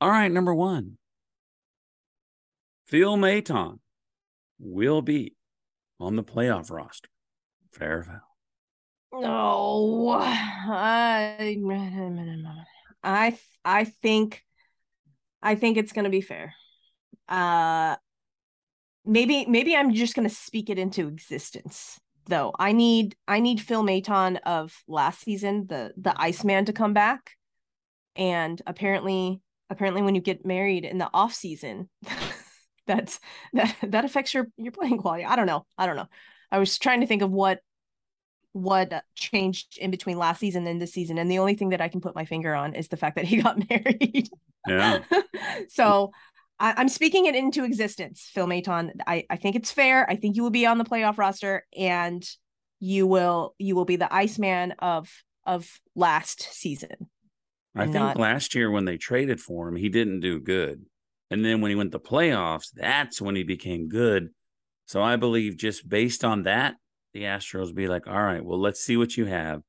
All 0.00 0.10
right, 0.10 0.30
number 0.30 0.54
one. 0.54 0.96
Phil 2.86 3.16
Maton 3.16 3.80
will 4.58 5.02
be 5.02 5.34
on 5.98 6.16
the 6.16 6.22
playoff 6.22 6.70
roster. 6.70 7.08
Foul. 7.72 8.20
No, 9.12 10.10
I, 10.10 11.50
I, 13.02 13.38
I 13.64 13.84
think, 13.84 14.42
I 15.42 15.54
think 15.54 15.76
it's 15.76 15.92
gonna 15.92 16.10
be 16.10 16.20
fair. 16.20 16.54
Uh, 17.28 17.96
maybe, 19.04 19.46
maybe 19.46 19.76
I'm 19.76 19.92
just 19.94 20.14
gonna 20.14 20.28
speak 20.28 20.70
it 20.70 20.78
into 20.78 21.08
existence. 21.08 22.00
Though 22.26 22.54
I 22.58 22.72
need, 22.72 23.16
I 23.26 23.40
need 23.40 23.60
Phil 23.60 23.82
Maton 23.82 24.38
of 24.44 24.82
last 24.86 25.22
season, 25.22 25.66
the 25.66 25.92
the 25.96 26.14
Iceman, 26.20 26.66
to 26.66 26.72
come 26.72 26.92
back, 26.92 27.32
and 28.16 28.60
apparently, 28.66 29.40
apparently, 29.70 30.02
when 30.02 30.14
you 30.14 30.20
get 30.20 30.46
married 30.46 30.84
in 30.84 30.98
the 30.98 31.10
off 31.12 31.34
season, 31.34 31.88
that's 32.86 33.20
that 33.52 33.76
that 33.82 34.04
affects 34.04 34.34
your 34.34 34.48
your 34.56 34.72
playing 34.72 34.98
quality. 34.98 35.24
I 35.24 35.36
don't 35.36 35.46
know. 35.46 35.66
I 35.76 35.86
don't 35.86 35.96
know. 35.96 36.08
I 36.50 36.58
was 36.58 36.78
trying 36.78 37.00
to 37.00 37.06
think 37.06 37.22
of 37.22 37.30
what 37.30 37.60
what 38.52 39.04
changed 39.14 39.78
in 39.78 39.90
between 39.90 40.18
last 40.18 40.40
season 40.40 40.66
and 40.66 40.80
this 40.80 40.92
season 40.92 41.18
and 41.18 41.30
the 41.30 41.38
only 41.38 41.54
thing 41.54 41.68
that 41.68 41.80
i 41.80 41.88
can 41.88 42.00
put 42.00 42.14
my 42.14 42.24
finger 42.24 42.54
on 42.54 42.74
is 42.74 42.88
the 42.88 42.96
fact 42.96 43.16
that 43.16 43.24
he 43.24 43.36
got 43.42 43.58
married 43.68 44.28
Yeah. 44.66 45.00
so 45.68 46.12
I, 46.58 46.80
am 46.80 46.88
speaking 46.88 47.26
it 47.26 47.36
into 47.36 47.64
existence 47.64 48.30
phil 48.32 48.46
maton 48.46 48.92
I, 49.06 49.24
I 49.30 49.36
think 49.36 49.54
it's 49.54 49.70
fair 49.70 50.08
i 50.10 50.16
think 50.16 50.36
you 50.36 50.42
will 50.42 50.50
be 50.50 50.66
on 50.66 50.78
the 50.78 50.84
playoff 50.84 51.18
roster 51.18 51.66
and 51.76 52.26
you 52.80 53.06
will 53.06 53.54
you 53.58 53.76
will 53.76 53.84
be 53.84 53.96
the 53.96 54.12
iceman 54.12 54.72
of 54.78 55.10
of 55.46 55.80
last 55.94 56.42
season 56.52 57.08
I 57.80 57.84
think 57.84 57.94
Not- 57.94 58.18
last 58.18 58.54
year 58.54 58.70
when 58.70 58.84
they 58.84 58.96
traded 58.96 59.40
for 59.40 59.68
him, 59.68 59.76
he 59.76 59.88
didn't 59.88 60.20
do 60.20 60.40
good. 60.40 60.86
And 61.30 61.44
then 61.44 61.60
when 61.60 61.70
he 61.70 61.74
went 61.74 61.92
to 61.92 61.98
playoffs, 61.98 62.70
that's 62.72 63.20
when 63.20 63.36
he 63.36 63.42
became 63.42 63.88
good. 63.88 64.30
So 64.86 65.02
I 65.02 65.16
believe 65.16 65.56
just 65.56 65.88
based 65.88 66.24
on 66.24 66.44
that, 66.44 66.76
the 67.12 67.22
Astros 67.22 67.74
be 67.74 67.88
like, 67.88 68.06
all 68.06 68.22
right, 68.22 68.44
well, 68.44 68.58
let's 68.58 68.80
see 68.80 68.96
what 68.96 69.16
you 69.16 69.26
have. 69.26 69.62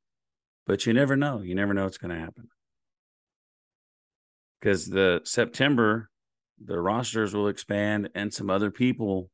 But 0.65 0.85
you 0.85 0.93
never 0.93 1.15
know. 1.15 1.41
You 1.41 1.55
never 1.55 1.73
know 1.73 1.83
what's 1.83 1.97
going 1.97 2.13
to 2.15 2.21
happen. 2.21 2.47
Because 4.59 4.87
the 4.87 5.21
September, 5.23 6.09
the 6.63 6.79
rosters 6.79 7.33
will 7.33 7.47
expand 7.47 8.09
and 8.15 8.33
some 8.33 8.49
other 8.49 8.71
people, 8.71 9.29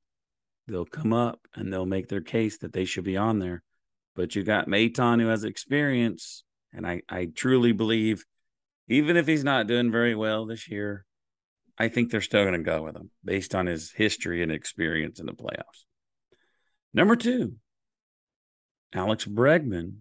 they'll 0.67 0.85
come 0.85 1.13
up 1.13 1.47
and 1.53 1.71
they'll 1.71 1.85
make 1.85 2.07
their 2.07 2.21
case 2.21 2.57
that 2.59 2.73
they 2.73 2.85
should 2.85 3.03
be 3.03 3.17
on 3.17 3.39
there. 3.39 3.63
But 4.15 4.35
you 4.35 4.43
got 4.43 4.67
Maton 4.67 5.19
who 5.19 5.27
has 5.27 5.43
experience. 5.43 6.43
And 6.73 6.85
I, 6.85 7.01
I 7.09 7.25
truly 7.25 7.71
believe, 7.71 8.25
even 8.87 9.17
if 9.17 9.27
he's 9.27 9.43
not 9.43 9.67
doing 9.67 9.91
very 9.91 10.15
well 10.15 10.45
this 10.45 10.69
year, 10.69 11.05
I 11.77 11.87
think 11.87 12.09
they're 12.09 12.21
still 12.21 12.43
going 12.43 12.53
to 12.53 12.59
go 12.59 12.83
with 12.83 12.95
him 12.95 13.11
based 13.23 13.53
on 13.53 13.65
his 13.65 13.91
history 13.91 14.41
and 14.41 14.51
experience 14.51 15.19
in 15.19 15.25
the 15.25 15.33
playoffs. 15.33 15.83
Number 16.93 17.15
two, 17.15 17.55
Alex 18.93 19.25
Bregman 19.25 19.97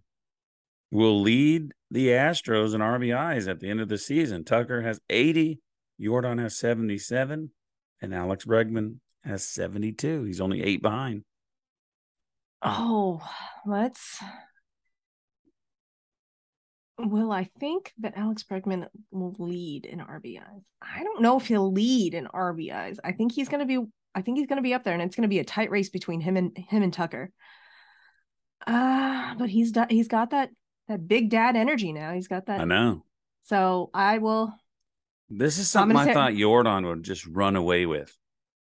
will 0.91 1.21
lead 1.21 1.73
the 1.91 2.09
Astros 2.09 2.75
in 2.75 2.81
RBIs 2.81 3.49
at 3.49 3.59
the 3.59 3.69
end 3.69 3.81
of 3.81 3.89
the 3.89 3.99
season. 3.99 4.45
Tucker 4.45 4.83
has 4.83 5.01
80, 5.11 5.61
Yordan 6.01 6.41
has 6.41 6.57
77, 6.57 7.51
and 8.01 8.15
Alex 8.15 8.45
Bregman 8.45 8.99
has 9.25 9.49
72. 9.49 10.25
He's 10.25 10.41
only 10.41 10.63
eight 10.63 10.83
behind. 10.83 11.25
oh 12.63 13.21
let's 13.67 14.23
well 16.99 17.33
i 17.33 17.49
think 17.59 17.93
that 17.99 18.17
alex 18.17 18.45
bregman 18.45 18.87
will 19.11 19.35
lead 19.39 19.85
in 19.85 19.99
rbis 20.01 20.41
i 20.81 21.03
don't 21.03 21.21
know 21.23 21.37
if 21.39 21.47
he'll 21.49 21.73
lead 21.73 22.15
in 22.15 22.27
rbis 22.27 22.99
i 23.05 23.11
think 23.13 23.33
he's 23.33 23.49
going 23.49 23.61
to 23.61 23.67
be 23.67 23.85
i 24.15 24.23
think 24.23 24.39
he's 24.39 24.47
going 24.47 24.59
to 24.59 24.63
be 24.63 24.75
up 24.75 24.85
there 24.85 24.95
and 24.95 25.03
it's 25.03 25.17
going 25.17 25.23
to 25.23 25.29
be 25.29 25.41
a 25.41 25.45
tight 25.45 25.71
race 25.71 25.89
between 25.89 26.21
him 26.21 26.37
and 26.37 26.57
him 26.57 26.83
and 26.83 26.93
tucker 26.93 27.33
uh 28.67 29.35
but 29.37 29.49
he's 29.49 29.73
he's 29.91 30.09
got 30.09 30.31
that 30.31 30.51
that 30.89 31.07
big 31.09 31.31
dad 31.31 31.57
energy 31.57 31.93
now 31.93 32.13
he's 32.13 32.29
got 32.29 32.47
that 32.47 32.61
I 32.61 32.65
know. 32.65 33.05
so 33.43 33.91
i 33.93 34.19
will 34.19 34.55
This 35.29 35.59
is 35.59 35.69
something 35.69 35.97
I 35.97 36.07
say- 36.07 36.15
thought 36.15 36.33
Yordan 36.33 36.87
would 36.87 37.03
just 37.03 37.27
run 37.27 37.57
away 37.57 37.87
with. 37.87 38.17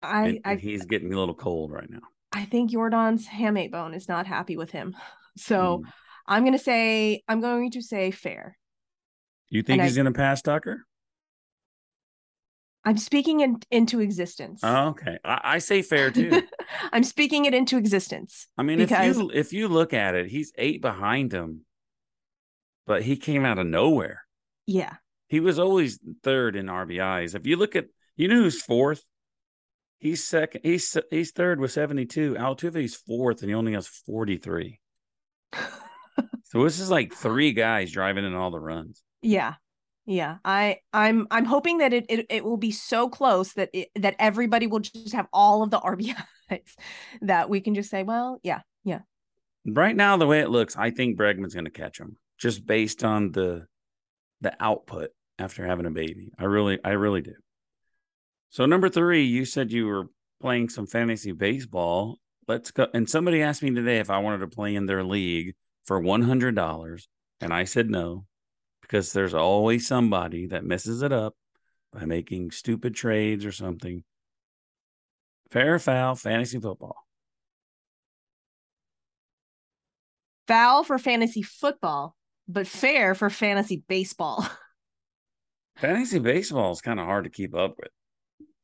i 0.02 0.28
And, 0.28 0.40
i 0.44 0.52
and 0.54 0.60
he's 0.62 0.86
getting 0.86 1.14
a 1.14 1.18
little 1.20 1.36
cold 1.36 1.72
right 1.72 1.90
now. 1.90 2.00
i 2.34 2.46
think 2.46 2.72
yordan's 2.72 3.28
hamate 3.28 3.72
bone 3.72 3.94
is 3.94 4.08
not 4.10 4.26
happy 4.28 4.58
with 4.58 4.72
him 4.72 4.96
so 5.38 5.84
Mm. 5.86 5.92
I'm 6.28 6.44
going 6.44 6.58
to 6.58 6.64
say 6.64 7.22
i'm 7.28 7.42
going 7.42 7.72
to 7.72 7.82
say 7.82 8.12
fair 8.12 8.58
You 9.50 9.64
think 9.64 9.80
and 9.80 9.88
he's 9.88 9.96
going 9.96 10.06
to 10.06 10.12
pass 10.12 10.42
Tucker? 10.42 10.86
i'm 12.86 12.98
speaking 12.98 13.42
it 13.42 13.66
into 13.72 14.00
existence 14.00 14.62
Oh, 14.64 14.90
okay. 14.90 15.18
I, 15.24 15.40
I 15.44 15.58
say 15.60 15.82
fair 15.82 16.10
too. 16.12 16.42
I'm 16.92 17.04
speaking 17.04 17.46
it 17.46 17.54
into 17.54 17.78
existence. 17.78 18.48
I 18.58 18.64
mean, 18.64 18.78
Because- 18.80 19.18
if 19.18 19.24
you 19.24 19.32
if 19.34 19.54
you 19.54 19.68
look 19.68 19.94
at 19.94 20.16
it, 20.16 20.28
he's 20.30 20.52
eight 20.58 20.82
behind 20.82 21.32
him, 21.34 21.62
but 22.86 23.04
he 23.04 23.16
came 23.18 23.46
out 23.46 23.58
of 23.60 23.68
nowhere. 23.68 24.24
Yeah. 24.66 24.96
He 25.30 25.40
was 25.40 25.60
always 25.60 26.00
third 26.24 26.56
in 26.56 26.68
RBIs. 26.68 27.36
If 27.36 27.46
you 27.46 27.58
look 27.58 27.76
at, 27.76 27.86
you 28.16 28.28
know 28.28 28.36
who's 28.36 28.62
fourth? 28.62 29.04
He's 30.00 30.26
second. 30.28 30.62
He's 30.64 30.96
he's 31.10 31.32
third 31.32 31.60
with 31.60 31.72
seventy 31.72 32.06
two. 32.06 32.34
Altuve's 32.36 32.96
fourth, 32.96 33.42
and 33.42 33.50
he 33.50 33.56
only 33.56 33.74
has 33.74 33.88
forty 33.88 34.38
three. 34.38 34.80
So 36.50 36.64
this 36.64 36.80
is 36.80 36.90
like 36.90 37.14
three 37.14 37.52
guys 37.52 37.92
driving 37.92 38.26
in 38.26 38.34
all 38.34 38.52
the 38.52 38.60
runs. 38.60 39.04
Yeah. 39.22 39.56
Yeah. 40.06 40.38
I 40.46 40.78
I'm 40.94 41.28
I'm 41.30 41.46
hoping 41.46 41.80
that 41.80 41.94
it 41.94 42.06
it, 42.10 42.26
it 42.30 42.44
will 42.46 42.58
be 42.58 42.72
so 42.72 43.10
close 43.10 43.54
that 43.54 43.70
it, 43.74 43.90
that 43.96 44.16
everybody 44.20 44.68
will 44.68 44.80
just 44.80 45.14
have 45.14 45.28
all 45.34 45.64
of 45.64 45.72
the 45.72 45.80
RBIs 46.50 46.76
that 47.22 47.50
we 47.50 47.60
can 47.60 47.76
just 47.76 47.90
say, 47.90 48.04
well, 48.04 48.40
yeah, 48.44 48.62
yeah. 48.84 49.00
Right 49.66 49.96
now, 49.96 50.16
the 50.16 50.28
way 50.28 50.40
it 50.40 50.50
looks, 50.50 50.78
I 50.78 50.92
think 50.92 51.20
Bregman's 51.20 51.54
going 51.54 51.66
to 51.66 51.72
catch 51.72 52.00
him 52.00 52.16
just 52.38 52.66
based 52.66 53.04
on 53.04 53.34
the 53.34 53.66
the 54.40 54.56
output 54.60 55.10
after 55.40 55.66
having 55.66 55.86
a 55.86 55.92
baby. 55.92 56.32
I 56.40 56.46
really, 56.46 56.80
I 56.84 56.92
really 56.92 57.22
do. 57.22 57.34
So 58.50 58.66
number 58.66 58.90
three, 58.90 59.24
you 59.24 59.46
said 59.46 59.72
you 59.72 59.88
were 59.88 60.06
playing 60.42 60.70
some 60.70 60.88
fantasy 60.88 61.32
baseball. 61.32 62.20
Let's 62.48 62.72
go. 62.72 62.88
And 62.94 63.10
somebody 63.10 63.42
asked 63.42 63.62
me 63.62 63.72
today 63.72 64.00
if 64.00 64.10
I 64.10 64.20
wanted 64.20 64.40
to 64.40 64.48
play 64.48 64.76
in 64.76 64.86
their 64.86 65.04
league 65.04 65.56
for 65.88 66.00
one 66.00 66.22
hundred 66.22 66.54
dollars, 66.54 67.08
and 67.42 67.54
I 67.54 67.64
said 67.64 67.90
no 67.90 68.26
because 68.82 69.14
there's 69.14 69.34
always 69.34 69.88
somebody 69.88 70.46
that 70.48 70.64
messes 70.64 71.02
it 71.02 71.12
up 71.12 71.36
by 71.92 72.06
making 72.06 72.52
stupid 72.52 72.94
trades 72.94 73.46
or 73.46 73.52
something. 73.52 74.04
Fair 75.50 75.76
or 75.76 75.80
foul, 75.80 76.16
fantasy 76.16 76.60
football. 76.60 77.08
Foul 80.48 80.84
for 80.84 81.00
fantasy 81.00 81.42
football, 81.42 82.16
but 82.48 82.68
fair 82.68 83.16
for 83.16 83.30
fantasy 83.30 83.84
baseball. 83.88 84.48
Fantasy 85.78 86.18
baseball 86.18 86.72
is 86.72 86.82
kind 86.82 87.00
of 87.00 87.06
hard 87.06 87.26
to 87.26 87.30
keep 87.30 87.54
up 87.54 87.76
with. 87.78 87.92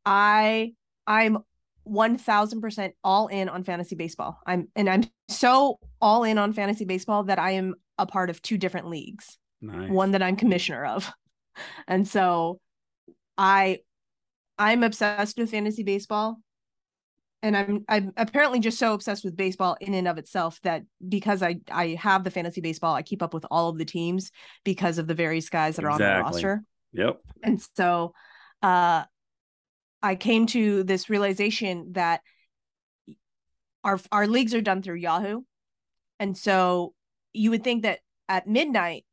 I 0.03 0.73
I'm 1.05 1.43
1000% 1.87 2.93
all 3.03 3.27
in 3.27 3.49
on 3.49 3.63
fantasy 3.63 3.95
baseball. 3.95 4.39
I'm 4.47 4.67
and 4.75 4.89
I'm 4.89 5.03
so 5.27 5.77
all 6.03 6.25
in 6.25 6.37
on 6.37 6.51
fantasy 6.51 6.83
baseball 6.83 7.23
that 7.23 7.39
I 7.39 7.51
am 7.51 7.75
a 7.97 8.05
part 8.05 8.29
of 8.29 8.41
two 8.41 8.57
different 8.57 8.89
leagues. 8.89 9.37
Nice. 9.61 9.89
One 9.89 10.11
that 10.11 10.21
I'm 10.21 10.35
commissioner 10.35 10.85
of. 10.85 11.11
And 11.87 12.07
so 12.07 12.59
I 13.37 13.81
I'm 14.57 14.81
obsessed 14.81 15.37
with 15.37 15.51
fantasy 15.51 15.83
baseball. 15.83 16.37
And 17.43 17.55
I'm 17.55 17.85
I'm 17.87 18.11
apparently 18.17 18.59
just 18.59 18.79
so 18.79 18.95
obsessed 18.95 19.23
with 19.23 19.37
baseball 19.37 19.77
in 19.79 19.93
and 19.93 20.07
of 20.07 20.17
itself 20.17 20.59
that 20.63 20.81
because 21.07 21.43
I 21.43 21.57
I 21.71 21.89
have 21.99 22.23
the 22.23 22.31
fantasy 22.31 22.59
baseball, 22.59 22.95
I 22.95 23.03
keep 23.03 23.21
up 23.21 23.35
with 23.35 23.45
all 23.51 23.69
of 23.69 23.77
the 23.77 23.85
teams 23.85 24.31
because 24.63 24.97
of 24.97 25.05
the 25.05 25.13
various 25.13 25.47
guys 25.47 25.75
that 25.75 25.85
are 25.85 25.91
on 25.91 25.99
the 25.99 26.23
roster. 26.23 26.63
Yep. 26.93 27.19
And 27.43 27.63
so 27.77 28.15
uh 28.63 29.03
I 30.01 30.15
came 30.15 30.47
to 30.47 30.83
this 30.83 31.07
realization 31.07 31.91
that 31.91 32.21
our 33.83 33.99
our 34.11 34.25
leagues 34.25 34.55
are 34.55 34.61
done 34.61 34.81
through 34.81 34.95
Yahoo. 34.95 35.43
And 36.23 36.37
so 36.37 36.93
you 37.33 37.49
would 37.49 37.65
think 37.65 37.83
that 37.83 37.99
at 38.29 38.47
midnight 38.47 39.03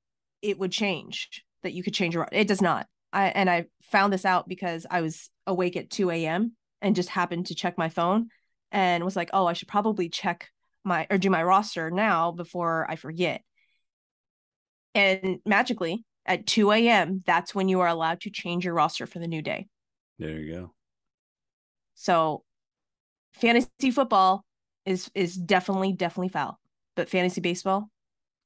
it 0.42 0.60
would 0.60 0.70
change, 0.70 1.44
that 1.64 1.72
you 1.72 1.82
could 1.82 1.92
change 1.92 2.14
your 2.14 2.28
it 2.30 2.46
does 2.46 2.62
not. 2.62 2.86
I 3.12 3.30
and 3.30 3.50
I 3.50 3.64
found 3.82 4.12
this 4.12 4.24
out 4.24 4.46
because 4.46 4.86
I 4.88 5.00
was 5.00 5.28
awake 5.44 5.76
at 5.76 5.90
2 5.90 6.12
a.m. 6.12 6.52
and 6.80 6.94
just 6.94 7.08
happened 7.08 7.46
to 7.46 7.56
check 7.56 7.76
my 7.76 7.88
phone 7.88 8.28
and 8.70 9.04
was 9.04 9.16
like, 9.16 9.28
oh, 9.32 9.46
I 9.46 9.54
should 9.54 9.66
probably 9.66 10.08
check 10.08 10.50
my 10.84 11.08
or 11.10 11.18
do 11.18 11.30
my 11.30 11.42
roster 11.42 11.90
now 11.90 12.30
before 12.30 12.86
I 12.88 12.94
forget. 12.94 13.42
And 14.94 15.40
magically 15.44 16.04
at 16.26 16.46
2 16.46 16.70
a.m., 16.70 17.24
that's 17.26 17.56
when 17.56 17.68
you 17.68 17.80
are 17.80 17.88
allowed 17.88 18.20
to 18.20 18.30
change 18.30 18.64
your 18.64 18.74
roster 18.74 19.08
for 19.08 19.18
the 19.18 19.26
new 19.26 19.42
day. 19.42 19.66
There 20.20 20.38
you 20.38 20.52
go. 20.52 20.74
So 21.96 22.44
fantasy 23.32 23.90
football 23.90 24.44
is 24.86 25.10
is 25.16 25.34
definitely 25.34 25.92
definitely 25.92 26.28
foul, 26.28 26.59
but 26.96 27.08
fantasy 27.08 27.40
baseball 27.40 27.90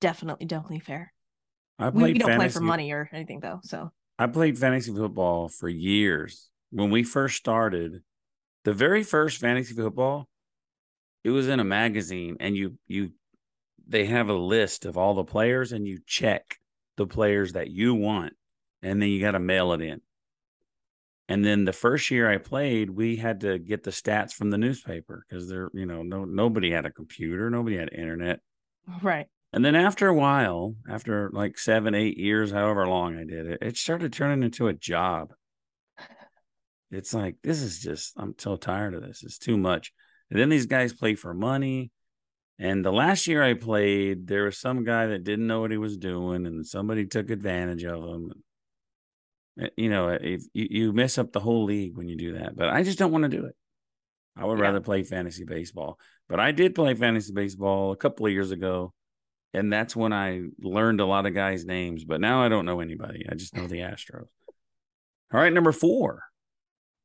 definitely 0.00 0.46
definitely 0.46 0.80
fair. 0.80 1.12
I 1.78 1.88
We, 1.88 2.02
we 2.04 2.14
don't 2.14 2.36
play 2.36 2.48
for 2.48 2.60
money 2.60 2.92
or 2.92 3.08
anything 3.12 3.40
though. 3.40 3.60
So 3.62 3.90
I 4.18 4.26
played 4.26 4.58
fantasy 4.58 4.92
football 4.92 5.48
for 5.48 5.68
years. 5.68 6.50
When 6.70 6.90
we 6.90 7.02
first 7.02 7.36
started, 7.36 8.02
the 8.64 8.72
very 8.72 9.02
first 9.02 9.38
fantasy 9.38 9.74
football, 9.74 10.28
it 11.22 11.30
was 11.30 11.48
in 11.48 11.60
a 11.60 11.64
magazine, 11.64 12.36
and 12.40 12.56
you 12.56 12.78
you 12.86 13.12
they 13.86 14.06
have 14.06 14.28
a 14.28 14.34
list 14.34 14.84
of 14.84 14.96
all 14.96 15.14
the 15.14 15.24
players, 15.24 15.72
and 15.72 15.86
you 15.86 16.00
check 16.06 16.58
the 16.96 17.06
players 17.06 17.52
that 17.52 17.70
you 17.70 17.94
want, 17.94 18.34
and 18.82 19.00
then 19.00 19.08
you 19.08 19.20
got 19.20 19.32
to 19.32 19.40
mail 19.40 19.72
it 19.72 19.80
in. 19.80 20.00
And 21.34 21.44
then 21.44 21.64
the 21.64 21.72
first 21.72 22.12
year 22.12 22.30
I 22.30 22.38
played, 22.38 22.90
we 22.90 23.16
had 23.16 23.40
to 23.40 23.58
get 23.58 23.82
the 23.82 23.90
stats 23.90 24.30
from 24.30 24.50
the 24.50 24.56
newspaper 24.56 25.26
because 25.28 25.48
there, 25.48 25.68
you 25.74 25.84
know, 25.84 26.04
no 26.04 26.24
nobody 26.24 26.70
had 26.70 26.86
a 26.86 26.92
computer, 26.92 27.50
nobody 27.50 27.76
had 27.76 27.92
internet. 27.92 28.38
right. 29.02 29.26
And 29.52 29.64
then 29.64 29.74
after 29.74 30.06
a 30.06 30.14
while, 30.14 30.76
after 30.88 31.30
like 31.32 31.58
seven, 31.58 31.92
eight 31.92 32.18
years, 32.18 32.52
however 32.52 32.86
long 32.86 33.18
I 33.18 33.24
did 33.24 33.46
it, 33.46 33.58
it 33.62 33.76
started 33.76 34.12
turning 34.12 34.44
into 34.44 34.68
a 34.68 34.74
job. 34.74 35.32
It's 36.92 37.12
like, 37.12 37.38
this 37.42 37.62
is 37.62 37.80
just, 37.80 38.12
I'm 38.16 38.36
so 38.38 38.54
tired 38.54 38.94
of 38.94 39.02
this. 39.02 39.24
It's 39.24 39.36
too 39.36 39.56
much. 39.56 39.92
And 40.30 40.38
then 40.38 40.50
these 40.50 40.66
guys 40.66 40.92
play 40.92 41.16
for 41.16 41.34
money. 41.34 41.90
And 42.60 42.84
the 42.84 42.92
last 42.92 43.26
year 43.26 43.42
I 43.42 43.54
played, 43.54 44.28
there 44.28 44.44
was 44.44 44.56
some 44.56 44.84
guy 44.84 45.08
that 45.08 45.24
didn't 45.24 45.48
know 45.48 45.62
what 45.62 45.72
he 45.72 45.78
was 45.78 45.96
doing, 45.96 46.46
and 46.46 46.64
somebody 46.64 47.06
took 47.06 47.28
advantage 47.28 47.82
of 47.82 48.04
him. 48.04 48.30
Uh, 49.60 49.68
You 49.76 49.88
know, 49.90 50.08
if 50.08 50.42
you, 50.52 50.66
you 50.70 50.92
mess 50.92 51.18
up 51.18 51.32
the 51.32 51.40
whole 51.40 51.64
league 51.64 51.96
when 51.96 52.08
you 52.08 52.16
do 52.16 52.38
that, 52.38 52.56
but 52.56 52.68
I 52.70 52.82
just 52.82 52.98
don't 52.98 53.12
want 53.12 53.22
to 53.22 53.28
do 53.28 53.44
it. 53.46 53.54
I 54.36 54.44
would 54.44 54.58
Yeah. 54.58 54.64
rather 54.64 54.80
play 54.80 55.02
fantasy 55.04 55.44
baseball. 55.44 55.98
But 56.28 56.40
I 56.40 56.52
did 56.52 56.74
play 56.74 56.94
fantasy 56.94 57.32
baseball 57.32 57.92
a 57.92 57.96
couple 57.96 58.26
of 58.26 58.32
years 58.32 58.50
ago 58.50 58.92
and 59.52 59.72
that's 59.72 59.94
when 59.94 60.12
I 60.12 60.42
learned 60.60 61.00
a 61.00 61.06
lot 61.06 61.26
of 61.26 61.34
guys' 61.34 61.64
names. 61.64 62.04
But 62.04 62.20
now 62.20 62.42
I 62.42 62.48
don't 62.48 62.66
know 62.66 62.80
anybody. 62.80 63.24
I 63.30 63.34
just 63.36 63.54
know 63.54 63.68
the 63.68 63.76
Astros. 63.78 64.26
All 65.32 65.40
right, 65.40 65.52
number 65.52 65.70
four, 65.70 66.22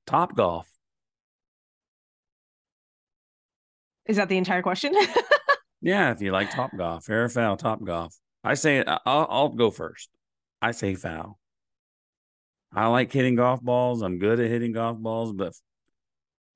Top 0.08 0.36
Golf. 0.36 0.68
Is 4.08 4.18
that 4.18 4.30
the 4.30 4.38
entire 4.38 4.62
question? 4.62 4.96
Yeah, 5.82 6.12
if 6.12 6.20
you 6.22 6.34
like 6.34 6.52
Top 6.52 6.72
Golf, 6.78 7.06
fair 7.06 7.24
or 7.24 7.30
foul, 7.30 7.56
Top 7.56 7.82
Golf. 7.82 8.14
I 8.44 8.56
say 8.56 8.84
I'll, 8.86 9.00
I'll 9.30 9.48
go 9.50 9.72
first. 9.72 10.10
I 10.62 10.72
say 10.72 10.94
foul. 10.94 11.38
I 12.74 12.88
like 12.88 13.12
hitting 13.12 13.36
golf 13.36 13.62
balls. 13.62 14.02
I'm 14.02 14.20
good 14.20 14.40
at 14.40 14.50
hitting 14.50 14.72
golf 14.74 14.98
balls, 15.00 15.34
but 15.34 15.54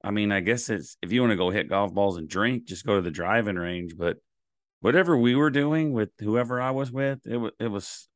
I 0.03 0.11
mean, 0.11 0.31
I 0.31 0.41
guess 0.41 0.69
it's 0.69 0.97
if 1.01 1.11
you 1.11 1.21
want 1.21 1.31
to 1.31 1.37
go 1.37 1.49
hit 1.49 1.69
golf 1.69 1.93
balls 1.93 2.17
and 2.17 2.27
drink, 2.29 2.65
just 2.65 2.85
go 2.85 2.95
to 2.95 3.01
the 3.01 3.11
driving 3.11 3.55
range. 3.55 3.95
But 3.97 4.17
whatever 4.81 5.17
we 5.17 5.35
were 5.35 5.49
doing 5.49 5.93
with 5.93 6.09
whoever 6.19 6.61
I 6.61 6.71
was 6.71 6.91
with, 6.91 7.19
it 7.25 7.37
was 7.37 7.51
it 7.59 7.67
was. 7.69 8.07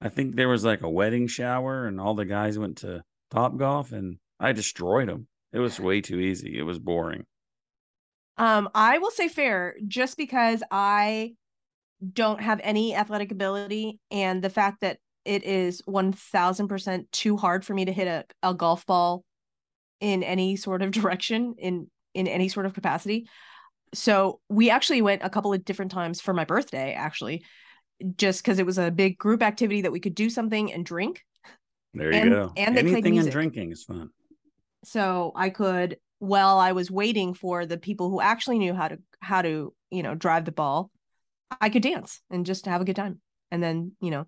I 0.00 0.08
think 0.08 0.34
there 0.34 0.48
was 0.48 0.64
like 0.64 0.82
a 0.82 0.90
wedding 0.90 1.26
shower, 1.28 1.86
and 1.86 2.00
all 2.00 2.14
the 2.14 2.24
guys 2.24 2.58
went 2.58 2.78
to 2.78 3.02
Top 3.30 3.56
Golf, 3.56 3.92
and 3.92 4.18
I 4.40 4.52
destroyed 4.52 5.08
them. 5.08 5.28
It 5.52 5.60
was 5.60 5.78
way 5.78 6.00
too 6.00 6.18
easy. 6.18 6.58
It 6.58 6.62
was 6.62 6.78
boring. 6.78 7.24
um, 8.38 8.68
I 8.74 8.98
will 8.98 9.10
say 9.10 9.28
fair 9.28 9.76
just 9.86 10.16
because 10.16 10.62
I 10.70 11.34
don't 12.12 12.40
have 12.40 12.60
any 12.64 12.94
athletic 12.96 13.30
ability 13.30 14.00
and 14.10 14.42
the 14.42 14.50
fact 14.50 14.80
that 14.80 14.98
it 15.24 15.44
is 15.44 15.82
1000% 15.82 17.10
too 17.12 17.36
hard 17.36 17.64
for 17.64 17.74
me 17.74 17.84
to 17.84 17.92
hit 17.92 18.08
a, 18.08 18.24
a 18.42 18.54
golf 18.54 18.84
ball 18.86 19.24
in 20.00 20.22
any 20.22 20.56
sort 20.56 20.82
of 20.82 20.90
direction 21.00 21.54
in 21.58 21.88
in 22.14 22.26
any 22.26 22.48
sort 22.48 22.66
of 22.66 22.74
capacity 22.74 23.26
so 23.94 24.40
we 24.48 24.68
actually 24.70 25.00
went 25.02 25.22
a 25.24 25.30
couple 25.30 25.52
of 25.52 25.64
different 25.64 25.90
times 25.90 26.20
for 26.20 26.32
my 26.34 26.44
birthday 26.44 26.92
actually 26.94 27.44
just 28.16 28.42
because 28.42 28.58
it 28.58 28.66
was 28.66 28.78
a 28.78 28.90
big 28.90 29.16
group 29.16 29.42
activity 29.42 29.82
that 29.82 29.92
we 29.92 30.00
could 30.00 30.14
do 30.14 30.28
something 30.28 30.72
and 30.72 30.84
drink 30.84 31.22
There 31.94 32.10
you 32.12 32.18
And- 32.18 32.30
go. 32.30 32.52
and 32.56 32.76
they 32.76 32.80
Anything 32.80 33.04
in 33.06 33.12
music. 33.12 33.32
drinking 33.32 33.72
is 33.72 33.84
fun. 33.84 34.10
so 34.84 35.32
i 35.36 35.48
could 35.50 35.98
while 36.18 36.58
i 36.58 36.72
was 36.72 36.90
waiting 36.90 37.32
for 37.34 37.64
the 37.66 37.78
people 37.78 38.10
who 38.10 38.20
actually 38.20 38.58
knew 38.58 38.74
how 38.74 38.88
to 38.88 38.98
how 39.20 39.40
to 39.42 39.72
you 39.90 40.02
know 40.02 40.14
drive 40.14 40.44
the 40.44 40.52
ball 40.52 40.90
i 41.60 41.68
could 41.68 41.82
dance 41.82 42.20
and 42.30 42.44
just 42.46 42.66
have 42.66 42.80
a 42.80 42.84
good 42.84 42.96
time 42.96 43.20
and 43.50 43.62
then 43.62 43.92
you 44.00 44.10
know 44.10 44.26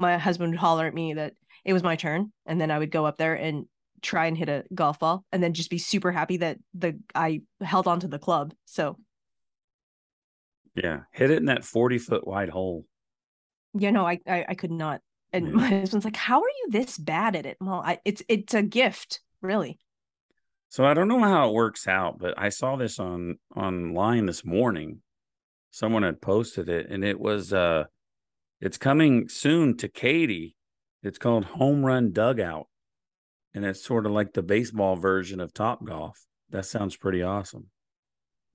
my 0.00 0.18
husband 0.18 0.50
would 0.52 0.58
holler 0.60 0.86
at 0.86 0.94
me 0.94 1.14
that 1.14 1.34
it 1.64 1.72
was 1.72 1.82
my 1.82 1.96
turn 1.96 2.32
and 2.46 2.60
then 2.60 2.70
i 2.70 2.78
would 2.78 2.90
go 2.90 3.04
up 3.06 3.16
there 3.18 3.34
and 3.34 3.66
try 4.02 4.26
and 4.26 4.36
hit 4.38 4.48
a 4.48 4.64
golf 4.74 4.98
ball 4.98 5.24
and 5.30 5.42
then 5.42 5.52
just 5.52 5.70
be 5.70 5.78
super 5.78 6.10
happy 6.10 6.38
that 6.38 6.58
the 6.74 6.98
i 7.14 7.42
held 7.60 7.86
onto 7.86 8.08
the 8.08 8.18
club 8.18 8.54
so 8.64 8.96
Yeah, 10.74 11.00
hit 11.12 11.30
it 11.30 11.38
in 11.38 11.46
that 11.46 11.64
forty 11.64 11.98
foot 11.98 12.26
wide 12.26 12.48
hole. 12.48 12.86
you 13.74 13.92
know 13.92 14.06
i 14.06 14.18
i, 14.26 14.44
I 14.48 14.54
could 14.54 14.70
not 14.70 15.00
and 15.32 15.46
Yeah. 15.46 15.52
my 15.52 15.68
husband's 15.68 16.04
like 16.04 16.16
how 16.16 16.40
are 16.40 16.48
you 16.48 16.68
this 16.70 16.98
bad 16.98 17.36
at 17.36 17.46
it 17.46 17.56
well 17.60 17.82
I, 17.84 17.98
it's 18.04 18.22
it's 18.28 18.54
a 18.54 18.62
gift 18.62 19.20
really 19.42 19.78
So 20.68 20.84
I 20.84 20.94
don't 20.94 21.08
know 21.08 21.18
how 21.20 21.48
it 21.48 21.52
works 21.54 21.88
out, 21.88 22.18
but 22.18 22.34
I 22.38 22.48
saw 22.48 22.76
this 22.76 22.98
on 23.00 23.38
online 23.56 24.26
this 24.26 24.44
morning. 24.44 25.02
Someone 25.72 26.04
had 26.04 26.20
posted 26.20 26.68
it, 26.68 26.88
and 26.90 27.04
it 27.04 27.18
was 27.18 27.52
uh, 27.52 27.84
it's 28.60 28.78
coming 28.78 29.28
soon 29.28 29.76
to 29.78 29.88
Katy. 29.88 30.56
It's 31.02 31.18
called 31.18 31.46
Home 31.46 31.84
Run 31.84 32.12
Dugout, 32.12 32.66
and 33.54 33.64
it's 33.64 33.82
sort 33.82 34.06
of 34.06 34.12
like 34.12 34.34
the 34.34 34.42
baseball 34.42 34.96
version 34.96 35.40
of 35.40 35.54
Top 35.54 35.84
Golf. 35.84 36.26
That 36.50 36.66
sounds 36.66 36.96
pretty 36.96 37.22
awesome. 37.22 37.68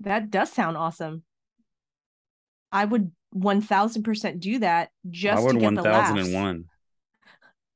That 0.01 0.29
does 0.29 0.51
sound 0.51 0.77
awesome. 0.77 1.23
I 2.71 2.85
would 2.85 3.11
1000% 3.35 4.39
do 4.39 4.59
that 4.59 4.89
just 5.09 5.37
I 5.37 5.41
would 5.41 5.53
to 5.53 5.59
get 5.59 5.65
one 5.65 5.75
the 5.75 5.83
laughs. 5.83 6.65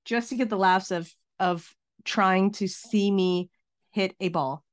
Just 0.06 0.30
to 0.30 0.36
get 0.36 0.50
the 0.50 0.58
laughs 0.58 0.92
of 0.92 1.12
of 1.40 1.74
trying 2.04 2.52
to 2.52 2.68
see 2.68 3.10
me 3.12 3.50
hit 3.92 4.16
a 4.20 4.30
ball. 4.30 4.64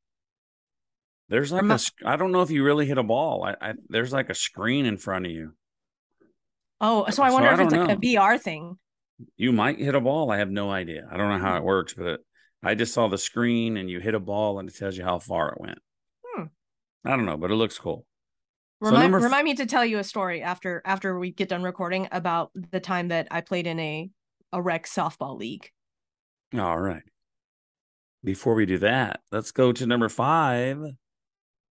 There's 1.29 1.53
like 1.53 1.64
a 1.64 1.78
sc- 1.78 2.05
I 2.05 2.16
don't 2.16 2.33
know 2.33 2.43
if 2.43 2.51
you 2.51 2.64
really 2.64 2.87
hit 2.87 2.99
a 2.99 3.03
ball. 3.03 3.45
I, 3.45 3.57
I 3.61 3.74
there's 3.89 4.12
like 4.12 4.31
a 4.31 4.35
screen 4.35 4.87
in 4.87 4.97
front 4.97 5.26
of 5.26 5.33
you. 5.33 5.55
Oh, 6.81 7.09
so 7.11 7.22
I 7.22 7.29
So 7.29 7.35
wonder 7.35 7.49
I 7.49 7.55
if 7.55 7.61
it's 7.61 7.72
don't 7.72 7.89
like 7.89 7.99
a 7.99 8.01
VR 8.01 8.41
thing. 8.41 8.79
You 9.37 9.53
might 9.53 9.79
hit 9.79 9.95
a 9.95 10.01
ball. 10.01 10.31
I 10.31 10.39
have 10.39 10.51
no 10.51 10.70
idea. 10.70 11.09
I 11.11 11.16
don't 11.16 11.31
know 11.31 11.39
how 11.39 11.57
it 11.57 11.64
works, 11.64 11.95
but 11.95 12.20
I 12.62 12.74
just 12.74 12.93
saw 12.93 13.09
the 13.09 13.18
screen 13.18 13.77
and 13.77 13.89
you 13.89 14.01
hit 14.01 14.14
a 14.14 14.20
ball 14.20 14.59
and 14.59 14.68
it 14.68 14.77
tells 14.77 14.97
you 14.97 15.05
how 15.05 15.18
far 15.18 15.53
it 15.53 15.61
went. 15.61 15.79
Hmm. 16.24 16.45
I 17.05 17.11
don't 17.16 17.24
know, 17.24 17.37
but 17.37 17.51
it 17.51 17.55
looks 17.55 17.79
cool. 17.79 18.07
Remind, 18.81 19.05
number 19.05 19.18
f- 19.18 19.24
remind 19.24 19.45
me 19.47 19.55
to 19.55 19.64
tell 19.64 19.87
you 19.87 19.99
a 19.99 20.05
story 20.05 20.43
after 20.43 20.83
after 20.85 21.18
we 21.18 21.31
get 21.31 21.49
done 21.49 21.62
recording 21.62 22.09
about 22.12 22.51
the 22.55 22.81
time 22.81 23.09
that 23.09 23.27
I 23.31 23.41
played 23.41 23.66
in 23.66 23.81
a 23.81 24.11
a 24.53 24.61
rec 24.61 24.85
softball 24.85 25.39
league. 25.39 25.70
All 26.57 26.79
right. 26.79 27.03
Before 28.22 28.55
we 28.55 28.66
do 28.66 28.79
that, 28.79 29.20
let's 29.33 29.51
go 29.51 29.72
to 29.72 29.87
number 29.87 30.09
five. 30.09 30.79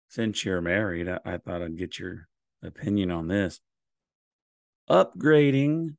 Since 0.09 0.43
you're 0.43 0.61
married, 0.61 1.07
I, 1.07 1.19
I 1.23 1.37
thought 1.37 1.61
I'd 1.61 1.77
get 1.77 1.99
your 1.99 2.27
opinion 2.63 3.11
on 3.11 3.27
this. 3.27 3.61
Upgrading 4.89 5.95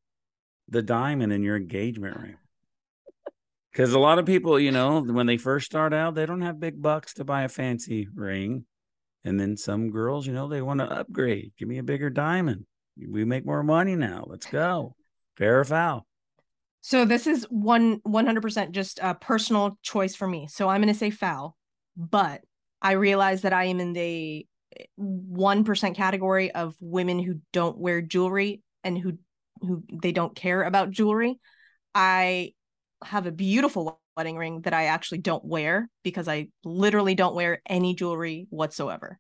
the 0.69 0.83
diamond 0.83 1.33
in 1.33 1.43
your 1.43 1.57
engagement 1.57 2.17
ring. 2.17 2.37
Because 3.73 3.93
a 3.93 3.99
lot 3.99 4.19
of 4.19 4.27
people, 4.27 4.59
you 4.59 4.73
know, 4.73 5.01
when 5.01 5.27
they 5.27 5.37
first 5.37 5.67
start 5.67 5.95
out, 5.95 6.15
they 6.15 6.27
don't 6.27 6.43
have 6.43 6.59
big 6.59 6.83
bucks 6.83 7.15
to 7.15 7.25
buy 7.25 7.43
a 7.43 7.49
fancy 7.49 8.09
ring. 8.13 8.65
And 9.25 9.39
then 9.39 9.57
some 9.57 9.91
girls, 9.91 10.27
you 10.27 10.33
know, 10.33 10.49
they 10.49 10.63
want 10.63 10.81
to 10.81 10.91
upgrade. 10.91 11.53
Give 11.59 11.69
me 11.69 11.79
a 11.79 11.85
bigger 11.85 12.11
diamond. 12.11 12.67
We 12.97 13.25
make 13.25 13.47
more 13.47 13.63
money 13.63 13.95
now. 13.95 14.25
Let's 14.27 14.47
go. 14.47 14.97
Fair 15.37 15.61
or 15.61 15.65
foul? 15.65 16.07
So 16.81 17.05
this 17.05 17.27
is 17.27 17.47
one 17.51 18.01
100% 18.01 18.71
just 18.73 18.99
a 19.03 19.15
personal 19.15 19.79
choice 19.83 20.17
for 20.17 20.27
me. 20.27 20.49
So 20.51 20.69
I'm 20.69 20.81
going 20.81 20.93
to 20.93 20.99
say 20.99 21.11
foul, 21.11 21.57
but 21.97 22.41
I 22.81 22.93
realize 22.93 23.43
that 23.43 23.53
I 23.53 23.65
am 23.65 23.79
in 23.79 23.93
the 23.93 24.47
1% 24.99 25.95
category 25.95 26.51
of 26.53 26.75
women 26.81 27.19
who 27.19 27.41
don't 27.53 27.79
wear 27.79 28.01
jewelry 28.01 28.63
and 28.85 28.99
who 28.99 29.19
who 29.61 29.83
they 29.93 30.13
don't 30.13 30.35
care 30.35 30.63
about 30.63 30.91
jewelry. 30.91 31.39
I 31.95 32.53
have 33.05 33.27
a 33.27 33.33
beautiful 33.33 34.01
wedding 34.17 34.37
ring 34.37 34.63
that 34.63 34.75
I 34.75 34.87
actually 34.87 35.19
don't 35.19 35.45
wear 35.45 35.89
because 36.03 36.29
I 36.29 36.49
literally 36.65 37.15
don't 37.15 37.35
wear 37.35 37.61
any 37.67 37.95
jewelry 37.95 38.47
whatsoever. 38.51 39.19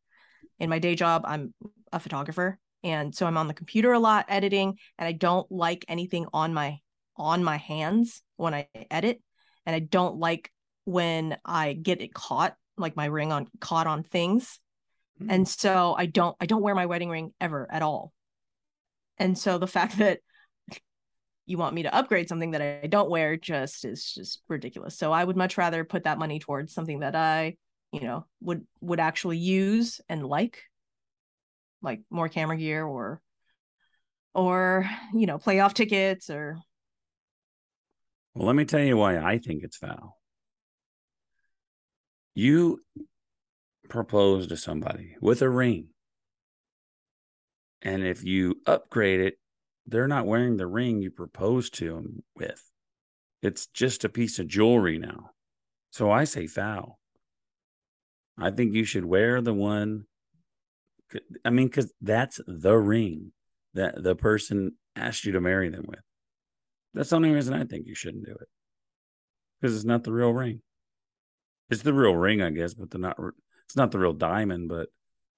In 0.59 0.71
my 0.71 0.79
day 0.79 0.95
job, 0.95 1.23
I'm 1.25 1.55
a 1.93 2.01
photographer 2.01 2.59
and 2.83 3.15
so 3.15 3.27
I'm 3.27 3.37
on 3.37 3.49
the 3.49 3.55
computer 3.55 3.93
a 3.93 3.99
lot 3.99 4.27
editing 4.29 4.79
and 4.99 5.07
I 5.07 5.13
don't 5.13 5.51
like 5.51 5.85
anything 5.89 6.27
on 6.33 6.55
my 6.55 6.79
on 7.17 7.45
my 7.45 7.57
hands 7.59 8.23
when 8.37 8.55
I 8.55 8.69
edit 8.91 9.21
and 9.67 9.77
I 9.77 9.81
don't 9.81 10.17
like 10.17 10.51
when 10.85 11.37
I 11.45 11.75
get 11.75 12.01
it 12.01 12.15
caught 12.15 12.55
like 12.79 12.97
my 12.97 13.07
ring 13.07 13.33
on 13.33 13.47
caught 13.61 13.87
on 13.87 14.03
things. 14.03 14.59
Mm. 15.21 15.27
And 15.31 15.49
so 15.49 15.95
I 15.97 16.07
don't 16.07 16.37
I 16.41 16.47
don't 16.47 16.63
wear 16.63 16.75
my 16.75 16.87
wedding 16.87 17.11
ring 17.11 17.33
ever 17.41 17.69
at 17.71 17.83
all. 17.83 18.13
And 19.21 19.39
so 19.39 19.59
the 19.59 19.68
fact 19.68 19.99
that 19.99 20.18
you 21.47 21.59
want 21.59 21.75
me 21.75 21.83
to 21.83 21.95
upgrade 21.95 22.29
something 22.29 22.53
that 22.53 22.62
I 22.62 22.87
don't 22.87 23.11
wear 23.11 23.37
just 23.37 23.85
is 23.85 24.12
just 24.12 24.43
ridiculous. 24.49 24.97
So 24.99 25.12
I 25.12 25.25
would 25.25 25.37
much 25.37 25.59
rather 25.59 25.85
put 25.85 26.05
that 26.05 26.18
money 26.18 26.39
towards 26.39 26.73
something 26.73 27.01
that 27.01 27.14
I, 27.14 27.57
you 27.93 28.01
know, 28.01 28.27
would 28.41 28.66
would 28.81 29.01
actually 29.01 29.39
use 29.39 30.01
and 30.09 30.25
like 30.25 30.62
like 31.83 32.03
more 32.11 32.29
camera 32.29 32.57
gear 32.57 32.85
or 32.85 33.21
or 34.33 34.89
you 35.12 35.27
know, 35.27 35.39
playoff 35.39 35.75
tickets 35.75 36.31
or 36.31 36.59
Well, 38.35 38.47
let 38.47 38.55
me 38.55 38.64
tell 38.64 38.81
you 38.81 38.97
why 38.97 39.18
I 39.18 39.39
think 39.39 39.64
it's 39.64 39.77
foul. 39.77 40.18
You 42.35 42.81
propose 43.89 44.47
to 44.47 44.57
somebody 44.57 45.16
with 45.21 45.43
a 45.43 45.49
ring. 45.51 45.89
And 47.83 48.05
if 48.05 48.24
you 48.24 48.61
upgrade 48.66 49.20
it, 49.20 49.39
they're 49.87 50.09
not 50.09 50.26
wearing 50.26 50.57
the 50.57 50.66
ring 50.66 51.01
you 51.01 51.11
proposed 51.11 51.74
to 51.74 51.95
them 51.95 52.22
with. 52.37 52.62
It's 53.43 53.66
just 53.66 54.05
a 54.05 54.09
piece 54.09 54.39
of 54.39 54.49
jewelry 54.49 54.99
now. 54.99 55.31
So 55.91 56.11
I 56.11 56.24
say 56.24 56.47
foul. 56.47 56.99
I 58.39 58.51
think 58.51 58.74
you 58.74 58.85
should 58.85 59.05
wear 59.05 59.41
the 59.41 59.55
one. 59.55 60.05
I 61.45 61.51
mean, 61.51 61.66
because 61.66 61.93
that's 62.01 62.41
the 62.47 62.76
ring 62.76 63.33
that 63.74 64.03
the 64.03 64.14
person 64.14 64.72
asked 64.95 65.24
you 65.24 65.33
to 65.33 65.41
marry 65.41 65.68
them 65.68 65.85
with. 65.89 66.01
That's 66.95 67.11
the 67.11 67.16
only 67.16 67.31
reason 67.31 67.55
I 67.55 67.64
think 67.64 67.87
you 67.87 67.95
shouldn't 67.95 68.26
do 68.26 68.33
it. 68.33 68.49
Because 69.61 69.76
it's 69.76 69.85
not 69.85 70.05
the 70.05 70.12
real 70.12 70.33
ring. 70.33 70.61
It's 71.70 71.83
the 71.83 71.95
real 71.95 72.14
ring, 72.14 72.43
I 72.43 72.51
guess, 72.51 72.74
but 72.74 72.91
they're 72.91 73.01
not. 73.01 73.16
It's 73.66 73.76
not 73.76 73.93
the 73.93 73.99
real 73.99 74.12
diamond, 74.12 74.68
but 74.68 74.89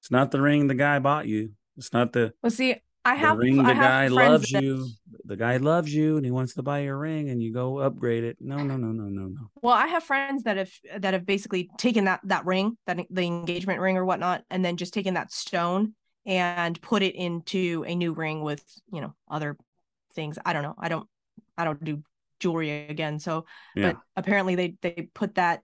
it's 0.01 0.11
not 0.11 0.31
the 0.31 0.41
ring 0.41 0.67
the 0.67 0.75
guy 0.75 0.99
bought 0.99 1.27
you. 1.27 1.51
It's 1.77 1.93
not 1.93 2.13
the. 2.13 2.33
Well, 2.43 2.51
see, 2.51 2.77
I 3.05 3.15
have 3.15 3.37
the 3.37 3.45
ring. 3.45 3.57
The 3.57 3.63
guy 3.63 4.09
loves 4.09 4.51
that, 4.51 4.63
you. 4.63 4.89
The 5.25 5.37
guy 5.37 5.57
loves 5.57 5.93
you, 5.93 6.17
and 6.17 6.25
he 6.25 6.31
wants 6.31 6.55
to 6.55 6.63
buy 6.63 6.81
your 6.81 6.99
ring, 6.99 7.31
and 7.31 7.43
you 7.43 7.53
go 7.53 7.79
upgrade 7.79 8.25
it. 8.25 8.37
No, 8.41 8.57
no, 8.59 8.77
no, 8.77 8.89
no, 8.89 9.05
no, 9.05 9.29
no. 9.29 9.51
Well, 9.63 9.75
I 9.75 9.87
have 9.87 10.05
friends 10.05 10.45
that 10.45 10.57
have 10.57 10.71
that 10.99 11.15
have 11.15 11.27
basically 11.27 11.71
taken 11.79 12.05
that 12.05 12.21
that 12.25 12.47
ring, 12.47 12.77
that 12.87 12.99
the 13.11 13.23
engagement 13.23 13.81
ring 13.81 13.97
or 13.97 14.05
whatnot, 14.05 14.45
and 14.51 14.65
then 14.65 14.77
just 14.77 14.95
taken 14.95 15.15
that 15.15 15.33
stone 15.33 15.95
and 16.25 16.81
put 16.81 17.03
it 17.03 17.15
into 17.17 17.85
a 17.87 17.95
new 17.95 18.13
ring 18.13 18.43
with 18.43 18.63
you 18.93 19.01
know 19.01 19.15
other 19.29 19.57
things. 20.15 20.39
I 20.45 20.53
don't 20.53 20.63
know. 20.63 20.75
I 20.79 20.89
don't. 20.89 21.09
I 21.57 21.65
don't 21.65 21.83
do 21.83 22.03
jewelry 22.41 22.89
again. 22.89 23.19
So, 23.19 23.47
Yeah. 23.75 23.93
but 23.93 24.01
apparently 24.17 24.55
they 24.55 24.77
they 24.83 25.09
put 25.15 25.37
that 25.37 25.63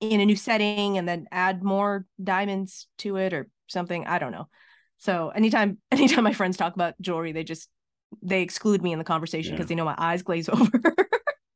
in 0.00 0.20
a 0.20 0.26
new 0.26 0.36
setting 0.36 0.98
and 0.98 1.08
then 1.08 1.26
add 1.30 1.62
more 1.62 2.06
diamonds 2.22 2.88
to 2.98 3.16
it 3.16 3.32
or 3.32 3.48
something. 3.68 4.06
I 4.06 4.18
don't 4.18 4.32
know. 4.32 4.48
So 5.02 5.30
anytime 5.30 5.78
anytime 5.90 6.22
my 6.24 6.32
friends 6.32 6.56
talk 6.56 6.74
about 6.74 6.94
jewelry, 7.00 7.32
they 7.32 7.42
just 7.44 7.68
they 8.22 8.42
exclude 8.42 8.82
me 8.82 8.92
in 8.92 8.98
the 8.98 9.04
conversation 9.04 9.52
Yeah. 9.52 9.56
because 9.56 9.68
they 9.68 9.74
know 9.74 9.84
my 9.84 9.96
eyes 9.98 10.22
glaze 10.22 10.48
over. 10.48 10.70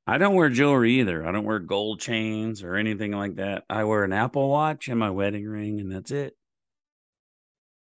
I 0.06 0.18
don't 0.18 0.34
wear 0.34 0.48
jewelry 0.48 1.00
either. 1.00 1.26
I 1.26 1.32
don't 1.32 1.44
wear 1.44 1.58
gold 1.58 2.00
chains 2.00 2.62
or 2.62 2.74
anything 2.76 3.12
like 3.12 3.36
that. 3.36 3.64
I 3.70 3.84
wear 3.84 4.04
an 4.04 4.12
Apple 4.12 4.48
Watch 4.50 4.88
and 4.88 4.98
my 4.98 5.10
wedding 5.10 5.46
ring, 5.46 5.80
and 5.80 5.90
that's 5.90 6.10
it. 6.10 6.36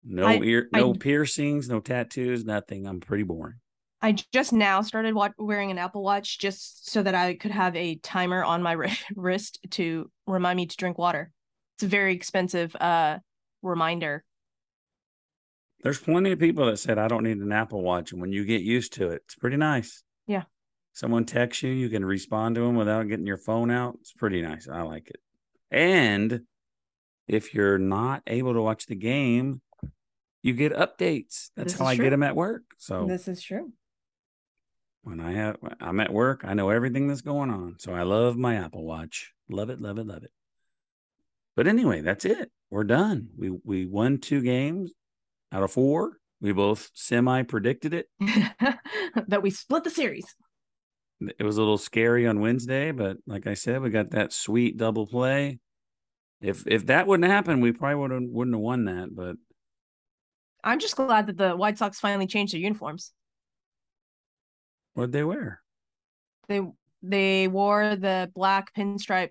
No 0.04 0.26
I- 0.26 0.38
ear, 0.38 0.68
I- 0.74 0.80
no 0.80 0.94
piercings, 0.94 1.68
no 1.68 1.80
tattoos, 1.80 2.44
nothing. 2.44 2.86
I'm 2.86 3.00
pretty 3.00 3.24
boring. 3.24 3.54
I 4.04 4.16
just 4.32 4.52
now 4.52 4.82
started 4.82 5.14
wa- 5.14 5.30
wearing 5.38 5.70
an 5.70 5.78
Apple 5.78 6.02
Watch 6.02 6.38
just 6.38 6.90
so 6.90 7.02
that 7.02 7.14
I 7.14 7.34
could 7.34 7.52
have 7.52 7.76
a 7.76 7.96
timer 7.96 8.42
on 8.42 8.62
my 8.62 8.74
wri- 8.76 8.98
wrist 9.16 9.58
to 9.72 10.10
remind 10.26 10.56
me 10.56 10.66
to 10.66 10.76
drink 10.76 10.98
water. 10.98 11.30
It's 11.76 11.84
a 11.84 11.88
very 11.88 12.14
expensive 12.14 12.74
uh 12.76 13.18
reminder. 13.62 14.24
There's 15.82 15.98
plenty 15.98 16.30
of 16.32 16.38
people 16.38 16.66
that 16.66 16.78
said 16.78 16.98
I 16.98 17.08
don't 17.08 17.24
need 17.24 17.38
an 17.38 17.52
Apple 17.52 17.82
Watch, 17.82 18.12
and 18.12 18.20
when 18.20 18.32
you 18.32 18.44
get 18.44 18.62
used 18.62 18.92
to 18.94 19.08
it, 19.10 19.22
it's 19.24 19.34
pretty 19.34 19.56
nice. 19.56 20.02
Yeah. 20.26 20.44
Someone 20.92 21.24
texts 21.24 21.62
you, 21.62 21.70
you 21.70 21.88
can 21.88 22.04
respond 22.04 22.54
to 22.54 22.60
them 22.60 22.76
without 22.76 23.08
getting 23.08 23.26
your 23.26 23.38
phone 23.38 23.70
out. 23.70 23.96
It's 24.00 24.12
pretty 24.12 24.42
nice. 24.42 24.68
I 24.68 24.82
like 24.82 25.08
it. 25.08 25.20
And 25.70 26.42
if 27.26 27.54
you're 27.54 27.78
not 27.78 28.22
able 28.26 28.52
to 28.52 28.60
watch 28.62 28.86
the 28.86 28.94
game, 28.94 29.60
you 30.42 30.52
get 30.52 30.72
updates. 30.72 31.50
That's 31.56 31.72
how 31.78 31.86
I 31.86 31.96
true. 31.96 32.04
get 32.06 32.10
them 32.10 32.22
at 32.22 32.36
work. 32.36 32.62
So 32.78 33.06
This 33.06 33.26
is 33.26 33.42
true. 33.42 33.72
when 35.02 35.18
I 35.18 35.32
have 35.32 35.56
I'm 35.80 35.98
at 36.00 36.12
work, 36.12 36.42
I 36.44 36.54
know 36.54 36.68
everything 36.70 37.08
that's 37.08 37.22
going 37.22 37.50
on. 37.50 37.76
So 37.78 37.92
I 37.94 38.02
love 38.02 38.36
my 38.36 38.56
Apple 38.56 38.84
Watch. 38.84 39.32
Love 39.48 39.70
it, 39.70 39.80
love 39.80 39.98
it, 39.98 40.06
love 40.06 40.22
it. 40.24 40.30
But 41.56 41.66
anyway, 41.66 42.02
that's 42.02 42.24
it. 42.24 42.50
We're 42.70 42.84
done. 42.84 43.28
We 43.36 43.50
we 43.64 43.86
won 43.86 44.18
two 44.18 44.42
games 44.42 44.92
out 45.52 45.62
of 45.62 45.72
four. 45.72 46.18
We 46.40 46.52
both 46.52 46.90
semi 46.94 47.42
predicted 47.42 47.94
it. 47.94 48.06
that 49.28 49.42
we 49.42 49.50
split 49.50 49.84
the 49.84 49.90
series. 49.90 50.26
It 51.38 51.44
was 51.44 51.56
a 51.56 51.60
little 51.60 51.78
scary 51.78 52.26
on 52.26 52.40
Wednesday, 52.40 52.90
but 52.90 53.18
like 53.26 53.46
I 53.46 53.54
said, 53.54 53.80
we 53.80 53.90
got 53.90 54.10
that 54.10 54.32
sweet 54.32 54.76
double 54.76 55.06
play. 55.06 55.60
If 56.40 56.66
if 56.66 56.86
that 56.86 57.06
wouldn't 57.06 57.30
happen, 57.30 57.60
we 57.60 57.70
probably 57.70 57.94
wouldn't 57.94 58.32
wouldn't 58.32 58.56
have 58.56 58.60
won 58.60 58.86
that. 58.86 59.14
But 59.14 59.36
I'm 60.64 60.80
just 60.80 60.96
glad 60.96 61.28
that 61.28 61.38
the 61.38 61.56
White 61.56 61.78
Sox 61.78 62.00
finally 62.00 62.26
changed 62.26 62.54
their 62.54 62.60
uniforms. 62.60 63.12
what'd 64.94 65.12
they 65.12 65.22
wear? 65.22 65.60
They 66.48 66.60
they 67.02 67.46
wore 67.46 67.94
the 67.94 68.30
black 68.34 68.74
pinstripe 68.74 69.30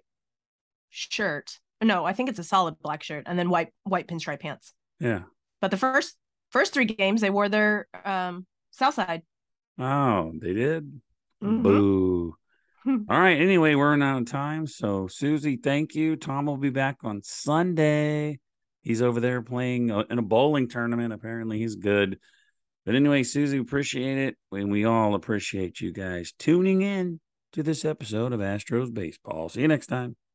shirt. 0.90 1.60
No, 1.84 2.06
I 2.06 2.14
think 2.14 2.30
it's 2.30 2.40
a 2.40 2.44
solid 2.44 2.76
black 2.82 3.04
shirt 3.04 3.24
and 3.26 3.38
then 3.38 3.50
white 3.50 3.74
white 3.84 4.08
pinstripe 4.08 4.40
pants. 4.40 4.74
Yeah. 5.00 5.24
But 5.62 5.72
the 5.72 5.78
first 5.78 6.18
first 6.50 6.74
three 6.74 6.86
games 6.86 7.22
they 7.22 7.30
wore 7.30 7.50
their 7.50 7.88
um 8.04 8.46
south 8.72 8.96
side. 8.96 9.22
Oh, 9.80 10.32
they 10.40 10.54
did. 10.54 11.02
Mhm. 11.44 11.64
Boo. 11.64 12.36
All 12.86 13.20
right. 13.20 13.40
Anyway, 13.40 13.76
we're 13.76 13.92
running 13.92 14.08
out 14.08 14.22
of 14.22 14.28
time. 14.28 14.66
So, 14.66 15.08
Susie, 15.08 15.56
thank 15.58 15.94
you. 15.94 16.16
Tom 16.16 16.48
will 16.48 16.58
be 16.58 16.72
back 16.72 16.98
on 17.04 17.22
Sunday. 17.24 18.40
He's 18.82 19.04
over 19.04 19.20
there 19.20 19.44
playing 19.44 19.92
uh, 19.92 20.04
in 20.10 20.18
a 20.18 20.24
bowling 20.24 20.68
tournament. 20.68 21.14
Apparently, 21.14 21.60
he's 21.60 21.76
good. 21.76 22.18
But 22.86 22.96
anyway, 22.96 23.22
Susie, 23.22 23.60
appreciate 23.60 24.18
it. 24.18 24.38
And 24.52 24.72
we 24.72 24.86
all 24.86 25.14
appreciate 25.14 25.80
you 25.80 25.92
guys 25.94 26.34
tuning 26.40 26.82
in 26.82 27.20
to 27.54 27.62
this 27.62 27.86
episode 27.86 28.34
of 28.34 28.40
Astros 28.40 28.92
Baseball. 28.92 29.50
See 29.50 29.62
you 29.62 29.68
next 29.68 29.88
time. 29.88 30.16